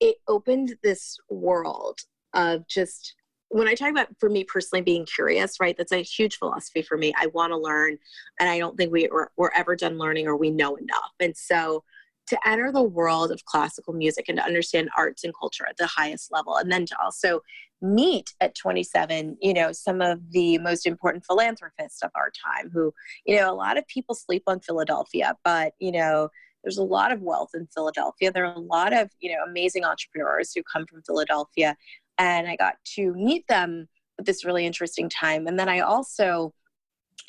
[0.00, 1.98] it opened this world
[2.34, 3.14] of just
[3.48, 6.96] when I talk about for me personally being curious, right, that's a huge philosophy for
[6.96, 7.14] me.
[7.16, 7.98] I want to learn,
[8.40, 11.12] and I don't think we we're, we're ever done learning or we know enough.
[11.20, 11.84] And so
[12.28, 15.86] to enter the world of classical music and to understand arts and culture at the
[15.86, 17.40] highest level, and then to also
[17.80, 22.92] meet at 27, you know, some of the most important philanthropists of our time who,
[23.26, 26.28] you know, a lot of people sleep on Philadelphia, but, you know,
[26.64, 28.32] there's a lot of wealth in Philadelphia.
[28.32, 31.76] There are a lot of, you know, amazing entrepreneurs who come from Philadelphia
[32.18, 33.88] and I got to meet them
[34.18, 35.46] at this really interesting time.
[35.46, 36.54] And then I also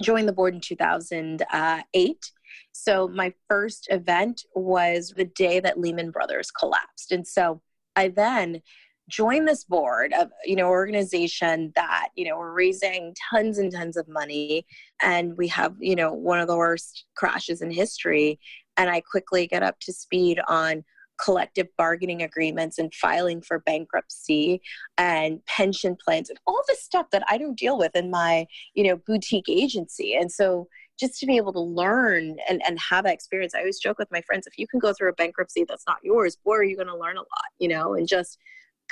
[0.02, 2.32] joined the board in 2008.
[2.72, 7.12] So my first event was the day that Lehman Brothers collapsed.
[7.12, 7.62] And so
[7.96, 8.62] I then
[9.10, 13.96] joined this board of you know organization that you know we're raising tons and tons
[13.96, 14.66] of money
[15.02, 18.38] and we have you know one of the worst crashes in history
[18.76, 20.84] and i quickly get up to speed on
[21.24, 24.61] collective bargaining agreements and filing for bankruptcy
[24.97, 28.84] and pension plans and all this stuff that I don't deal with in my, you
[28.84, 30.15] know, boutique agency.
[30.15, 30.68] And so
[30.99, 34.11] just to be able to learn and, and have that experience, I always joke with
[34.11, 36.76] my friends, if you can go through a bankruptcy that's not yours, boy, are you
[36.76, 38.38] going to learn a lot, you know, and just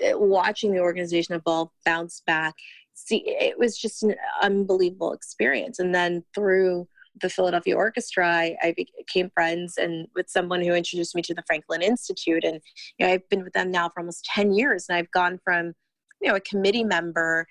[0.03, 2.53] uh, watching the organization evolve, bounce back.
[2.93, 5.79] See, it was just an unbelievable experience.
[5.79, 6.87] And then through
[7.21, 11.43] the Philadelphia Orchestra, I, I, became friends and with someone who introduced me to the
[11.47, 12.43] Franklin Institute.
[12.43, 12.59] And
[12.97, 14.85] you know, I've been with them now for almost 10 years.
[14.89, 15.73] And I've gone from,
[16.21, 17.47] you know, a committee member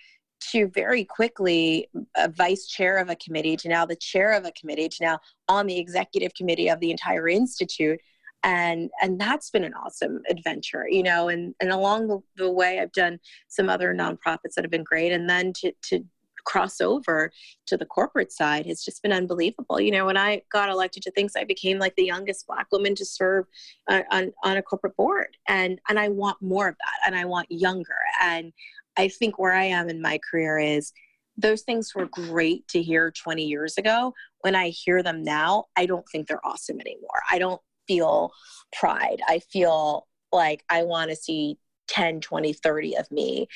[0.53, 4.53] to very quickly a vice chair of a committee to now the chair of a
[4.53, 8.01] committee to now on the executive committee of the entire institute
[8.43, 12.93] and and that's been an awesome adventure you know and and along the, way i've
[12.93, 16.05] done some other nonprofits that have been great and then to to
[16.45, 17.33] cross over
[17.67, 19.81] to the corporate side has just been unbelievable.
[19.81, 22.95] You know, when I got elected to things, I became like the youngest Black woman
[22.97, 23.47] to serve
[23.89, 25.37] uh, on, on a corporate board.
[25.49, 27.97] And, and I want more of that and I want younger.
[28.21, 28.53] And
[28.97, 30.93] I think where I am in my career is
[31.37, 34.15] those things were great to hear 20 years ago.
[34.41, 37.23] When I hear them now, I don't think they're awesome anymore.
[37.31, 38.33] I don't feel
[38.73, 39.21] pride.
[39.29, 43.47] I feel like I want to see 10, 20, 30 of me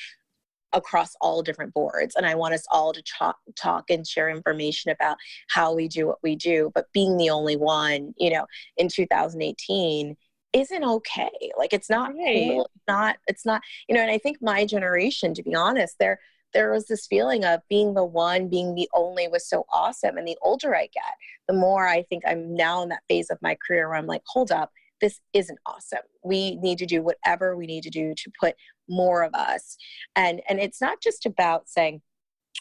[0.73, 4.91] across all different boards and i want us all to talk, talk and share information
[4.91, 5.17] about
[5.49, 8.45] how we do what we do but being the only one you know
[8.77, 10.15] in 2018
[10.53, 12.49] isn't okay like it's not right.
[12.49, 15.95] cool it's not it's not you know and i think my generation to be honest
[15.99, 16.19] there
[16.53, 20.27] there was this feeling of being the one being the only was so awesome and
[20.27, 21.13] the older i get
[21.47, 24.23] the more i think i'm now in that phase of my career where i'm like
[24.27, 28.31] hold up this isn't awesome we need to do whatever we need to do to
[28.39, 28.55] put
[28.89, 29.77] more of us
[30.15, 32.01] and and it's not just about saying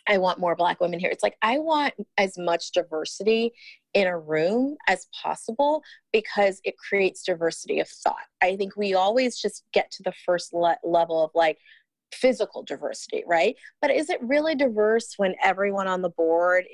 [0.08, 1.10] I want more black women here.
[1.10, 3.52] It's like I want as much diversity
[3.94, 8.16] in a room as possible because it creates diversity of thought.
[8.40, 11.58] I think we always just get to the first le- level of like
[12.12, 13.56] physical diversity, right?
[13.80, 16.64] But is it really diverse when everyone on the board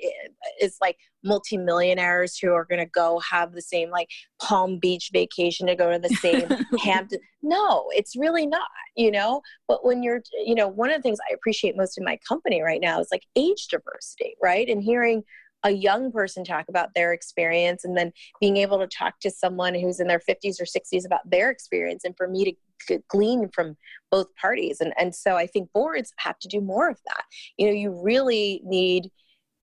[0.61, 4.09] is like multimillionaires who are going to go have the same like
[4.41, 6.47] Palm Beach vacation to go to the same
[6.83, 7.19] Hampton?
[7.41, 9.41] No, it's really not, you know?
[9.67, 12.61] But when you're, you know, one of the things I appreciate most in my company
[12.61, 14.67] right now is like age diversity, right?
[14.69, 15.23] And hearing
[15.65, 19.73] a young person talk about their experience and then being able to talk to someone
[19.73, 22.53] who's in their 50s or 60s about their experience and for me to
[23.07, 23.77] glean from
[24.11, 24.81] both parties.
[24.81, 27.23] And and so i think boards have to do more of that.
[27.57, 29.11] You know you really need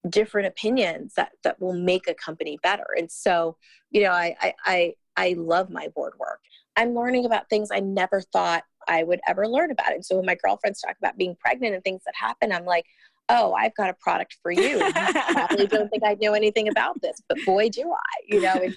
[0.09, 2.87] different opinions that that will make a company better.
[2.97, 3.57] And so
[3.91, 6.41] you know i i i, I love my board work.
[6.77, 9.93] I'm learning about things i never thought i would ever learn about.
[9.93, 12.87] And so when my girlfriends talk about being pregnant and things that happen i'm like
[13.29, 14.85] oh, I've got a product for you.
[14.85, 18.21] you probably don't think I know anything about this, but boy, do I.
[18.27, 18.69] You know,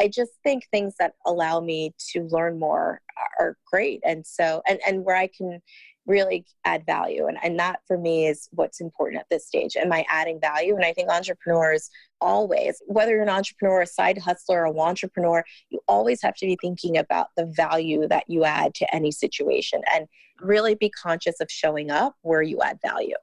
[0.00, 3.02] I just think things that allow me to learn more
[3.38, 4.00] are great.
[4.04, 5.60] And so, and, and where I can
[6.06, 7.26] really add value.
[7.26, 9.76] And, and that for me is what's important at this stage.
[9.76, 10.74] Am I adding value?
[10.74, 11.90] And I think entrepreneurs
[12.20, 16.56] always, whether you're an entrepreneur, a side hustler, a entrepreneur, you always have to be
[16.60, 20.06] thinking about the value that you add to any situation and
[20.40, 23.16] really be conscious of showing up where you add value.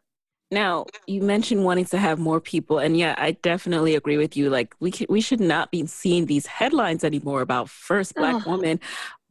[0.50, 4.50] Now, you mentioned wanting to have more people, and yeah, I definitely agree with you.
[4.50, 8.52] Like, we we should not be seeing these headlines anymore about first Black oh.
[8.52, 8.80] woman.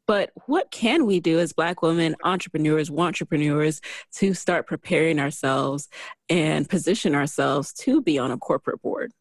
[0.07, 3.81] But what can we do as Black women entrepreneurs, entrepreneurs,
[4.17, 5.89] to start preparing ourselves
[6.29, 9.13] and position ourselves to be on a corporate board?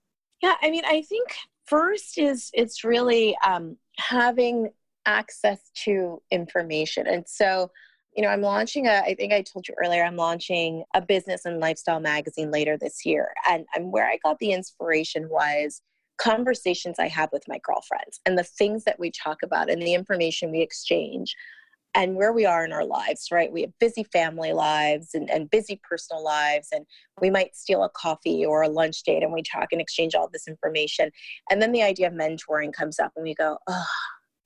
[0.43, 1.33] Yeah, I mean, I think
[1.65, 4.69] first is it's really um, having
[5.05, 7.71] access to information, and so
[8.15, 11.45] you know, I'm launching a, I think I told you earlier, I'm launching a business
[11.45, 13.33] and lifestyle magazine later this year.
[13.49, 15.81] And, where I got the inspiration was
[16.17, 19.93] conversations I have with my girlfriends and the things that we talk about and the
[19.93, 21.35] information we exchange
[21.93, 23.51] and where we are in our lives, right?
[23.51, 26.85] We have busy family lives and, and busy personal lives, and
[27.21, 30.29] we might steal a coffee or a lunch date and we talk and exchange all
[30.31, 31.09] this information.
[31.49, 33.85] And then the idea of mentoring comes up, and we go, oh,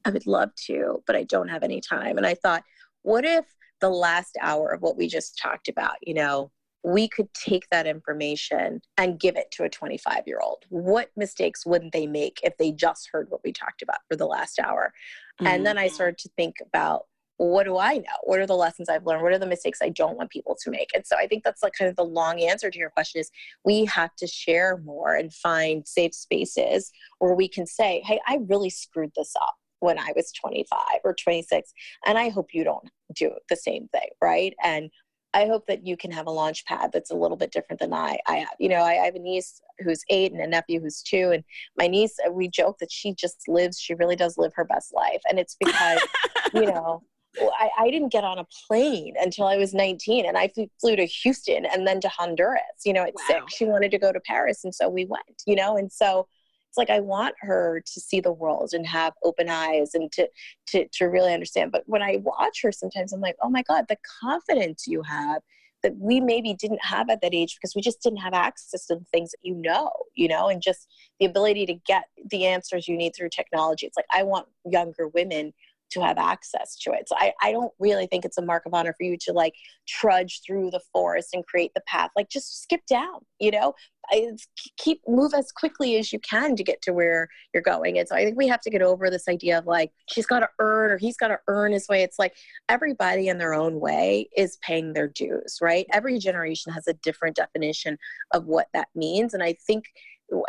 [0.05, 2.17] I would love to, but I don't have any time.
[2.17, 2.63] And I thought,
[3.01, 3.45] what if
[3.79, 6.51] the last hour of what we just talked about, you know,
[6.83, 10.63] we could take that information and give it to a 25 year old.
[10.69, 14.25] What mistakes wouldn't they make if they just heard what we talked about for the
[14.25, 14.93] last hour?
[15.41, 15.47] Mm-hmm.
[15.47, 15.95] And then I mm-hmm.
[15.95, 17.05] started to think about
[17.37, 18.17] what do I know?
[18.23, 19.23] What are the lessons I've learned?
[19.23, 20.89] What are the mistakes I don't want people to make?
[20.93, 23.31] And so I think that's like kind of the long answer to your question is
[23.63, 28.39] we have to share more and find safe spaces where we can say, hey, I
[28.49, 31.73] really screwed this up when I was 25 or 26.
[32.05, 34.53] And I hope you don't do the same thing, right?
[34.63, 34.89] And
[35.33, 37.93] I hope that you can have a launch pad that's a little bit different than
[37.93, 38.55] I, I have.
[38.59, 41.31] You know, I, I have a niece who's eight and a nephew who's two.
[41.31, 41.43] And
[41.77, 44.93] my niece, uh, we joke that she just lives, she really does live her best
[44.93, 45.21] life.
[45.29, 46.01] And it's because,
[46.53, 47.03] you know,
[47.37, 50.95] I, I, didn't get on a plane until I was 19 and I flew, flew
[50.95, 53.23] to Houston and then to Honduras, you know, at wow.
[53.27, 53.53] six.
[53.53, 54.63] She wanted to go to Paris.
[54.63, 56.27] And so we went, you know, and so
[56.69, 60.29] it's like I want her to see the world and have open eyes and to
[60.67, 61.71] to to really understand.
[61.71, 65.41] But when I watch her, sometimes I'm like, oh my god, the confidence you have
[65.81, 68.95] that we maybe didn't have at that age because we just didn't have access to
[68.95, 70.87] the things that you know, you know, and just
[71.19, 73.87] the ability to get the answers you need through technology.
[73.87, 75.53] It's like I want younger women
[75.91, 77.07] to have access to it.
[77.07, 79.53] So I, I don't really think it's a mark of honor for you to like
[79.87, 82.11] trudge through the forest and create the path.
[82.15, 83.73] Like just skip down, you know,
[84.11, 84.29] I,
[84.77, 87.97] keep move as quickly as you can to get to where you're going.
[87.97, 90.39] And so I think we have to get over this idea of like, she's got
[90.39, 92.01] to earn or he's got to earn his way.
[92.01, 92.35] It's like
[92.67, 95.85] everybody in their own way is paying their dues, right?
[95.93, 97.97] Every generation has a different definition
[98.33, 99.33] of what that means.
[99.33, 99.85] And I think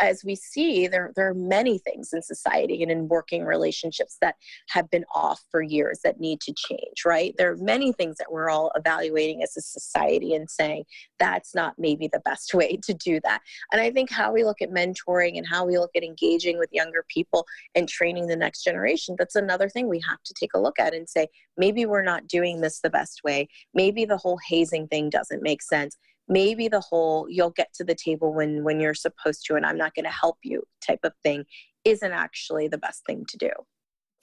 [0.01, 4.37] as we see, there, there are many things in society and in working relationships that
[4.69, 7.35] have been off for years that need to change, right?
[7.39, 10.85] There are many things that we're all evaluating as a society and saying
[11.19, 13.41] that's not maybe the best way to do that.
[13.73, 16.71] And I think how we look at mentoring and how we look at engaging with
[16.73, 20.61] younger people and training the next generation, that's another thing we have to take a
[20.61, 23.49] look at and say, maybe we're not doing this the best way.
[23.75, 25.97] Maybe the whole hazing thing doesn't make sense
[26.31, 29.77] maybe the whole you'll get to the table when when you're supposed to and i'm
[29.77, 31.45] not going to help you type of thing
[31.85, 33.51] isn't actually the best thing to do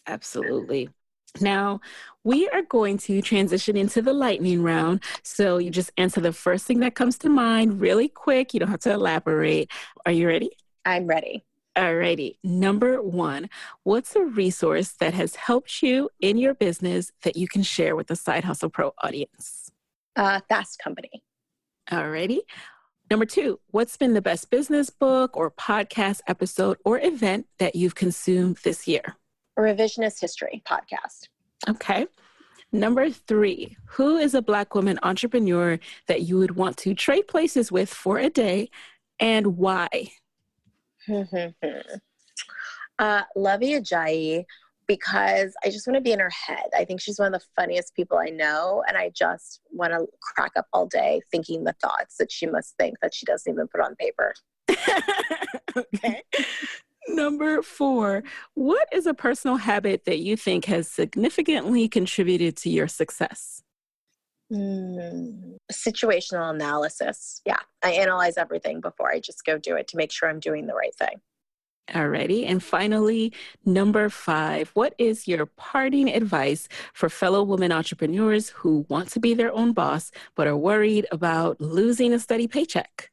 [0.08, 0.90] absolutely
[1.42, 1.82] now,
[2.24, 5.04] we are going to transition into the lightning round.
[5.24, 8.54] So you just answer the first thing that comes to mind really quick.
[8.54, 9.70] You don't have to elaborate.
[10.06, 10.52] Are you ready?
[10.86, 11.44] I'm ready.
[11.78, 12.38] Alrighty.
[12.44, 13.50] Number one,
[13.84, 18.08] what's a resource that has helped you in your business that you can share with
[18.08, 19.70] the Side Hustle Pro audience?
[20.16, 21.22] Uh, Fast Company.
[21.92, 22.40] Alrighty.
[23.10, 27.96] Number two, what's been the best business book or podcast episode or event that you've
[27.96, 29.16] consumed this year?
[29.58, 31.30] A revisionist history podcast.
[31.70, 32.08] Okay.
[32.74, 37.72] Number three, who is a Black woman entrepreneur that you would want to trade places
[37.72, 38.70] with for a day
[39.22, 39.88] and why?
[41.10, 41.24] uh,
[43.38, 44.44] Luvvie Ajayi,
[44.88, 46.70] because I just want to be in her head.
[46.76, 50.08] I think she's one of the funniest people I know, and I just want to
[50.22, 53.68] crack up all day thinking the thoughts that she must think that she doesn't even
[53.68, 54.34] put on paper.
[55.78, 56.24] okay.
[57.10, 58.24] Number four,
[58.54, 63.64] what is a personal habit that you think has significantly contributed to your success?
[64.52, 67.42] Mm, situational analysis.
[67.46, 70.68] Yeah, I analyze everything before I just go do it to make sure I'm doing
[70.68, 71.22] the right thing.
[71.90, 72.46] Alrighty.
[72.46, 73.32] And finally,
[73.66, 79.34] number five, what is your parting advice for fellow women entrepreneurs who want to be
[79.34, 83.10] their own boss but are worried about losing a steady paycheck?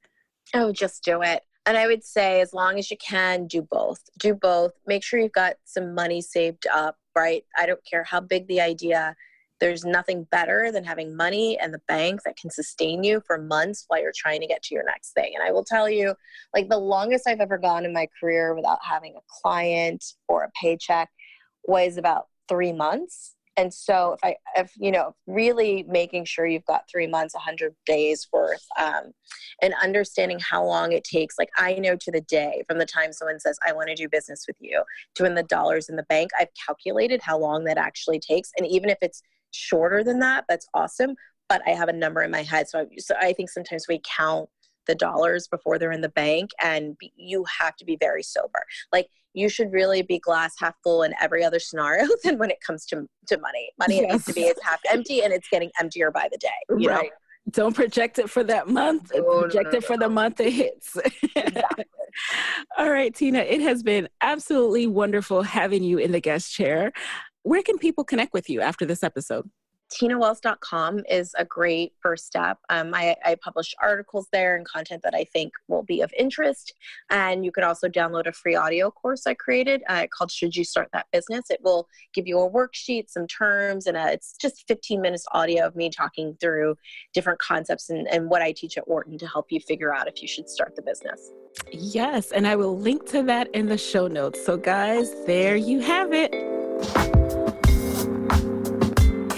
[0.54, 1.42] Oh, just do it.
[1.66, 4.02] And I would say, as long as you can, do both.
[4.18, 4.72] Do both.
[4.86, 7.44] Make sure you've got some money saved up, right?
[7.56, 9.16] I don't care how big the idea.
[9.60, 13.84] There's nothing better than having money and the bank that can sustain you for months
[13.88, 15.32] while you're trying to get to your next thing.
[15.34, 16.14] And I will tell you,
[16.54, 20.50] like the longest I've ever gone in my career without having a client or a
[20.60, 21.10] paycheck
[21.64, 26.64] was about three months and so if i if you know really making sure you've
[26.64, 29.12] got three months 100 days worth um,
[29.62, 33.12] and understanding how long it takes like i know to the day from the time
[33.12, 34.82] someone says i want to do business with you
[35.14, 38.66] to when the dollars in the bank i've calculated how long that actually takes and
[38.66, 39.22] even if it's
[39.54, 41.14] shorter than that that's awesome
[41.48, 42.68] but i have a number in my head.
[42.68, 44.48] So I, so I think sometimes we count
[44.86, 48.62] the dollars before they're in the bank and be, you have to be very sober.
[48.92, 52.58] Like you should really be glass half full in every other scenario than when it
[52.64, 53.70] comes to, to money.
[53.78, 54.12] Money yes.
[54.12, 56.48] needs to be it's half empty and it's getting emptier by the day
[56.78, 57.04] you right.
[57.04, 57.10] know
[57.50, 59.12] don't project it for that month.
[59.14, 60.96] Oh, project no, no, it for the month it hits.
[61.36, 61.84] Exactly.
[62.78, 66.92] all right tina it has been absolutely wonderful having you in the guest chair
[67.44, 69.48] where can people connect with you after this episode
[69.92, 72.58] tinawells.com is a great first step.
[72.68, 76.72] Um, I, I, publish articles there and content that I think will be of interest.
[77.10, 80.64] And you can also download a free audio course I created uh, called Should You
[80.64, 81.44] Start That Business?
[81.50, 85.66] It will give you a worksheet, some terms, and a, it's just 15 minutes audio
[85.66, 86.76] of me talking through
[87.12, 90.22] different concepts and, and what I teach at Wharton to help you figure out if
[90.22, 91.30] you should start the business.
[91.70, 94.44] Yes, and I will link to that in the show notes.
[94.44, 97.13] So, guys, there you have it.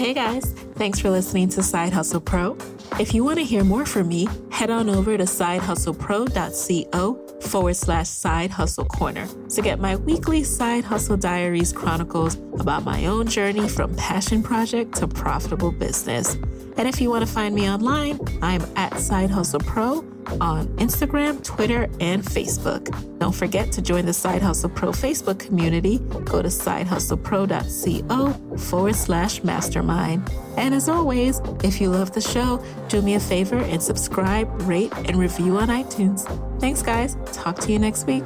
[0.07, 0.45] Hey guys,
[0.75, 2.55] thanks for listening to Side Hustle Pro.
[2.97, 8.07] If you want to hear more from me, head on over to sidehustlepro.co forward slash
[8.07, 13.67] side hustle corner to get my weekly side hustle diaries chronicles about my own journey
[13.67, 16.35] from passion project to profitable business.
[16.77, 20.05] And if you want to find me online, I'm at Side Hustle Pro
[20.41, 22.89] on Instagram, Twitter, and Facebook.
[23.19, 25.99] Don't forget to join the Side Hustle Pro Facebook community.
[26.25, 30.29] Go to sidehustlepro.co forward slash mastermind.
[30.57, 34.93] And as always, if you love the show, do me a favor and subscribe, rate,
[34.95, 36.27] and review on iTunes.
[36.59, 37.15] Thanks, guys.
[37.31, 38.25] Talk to you next week.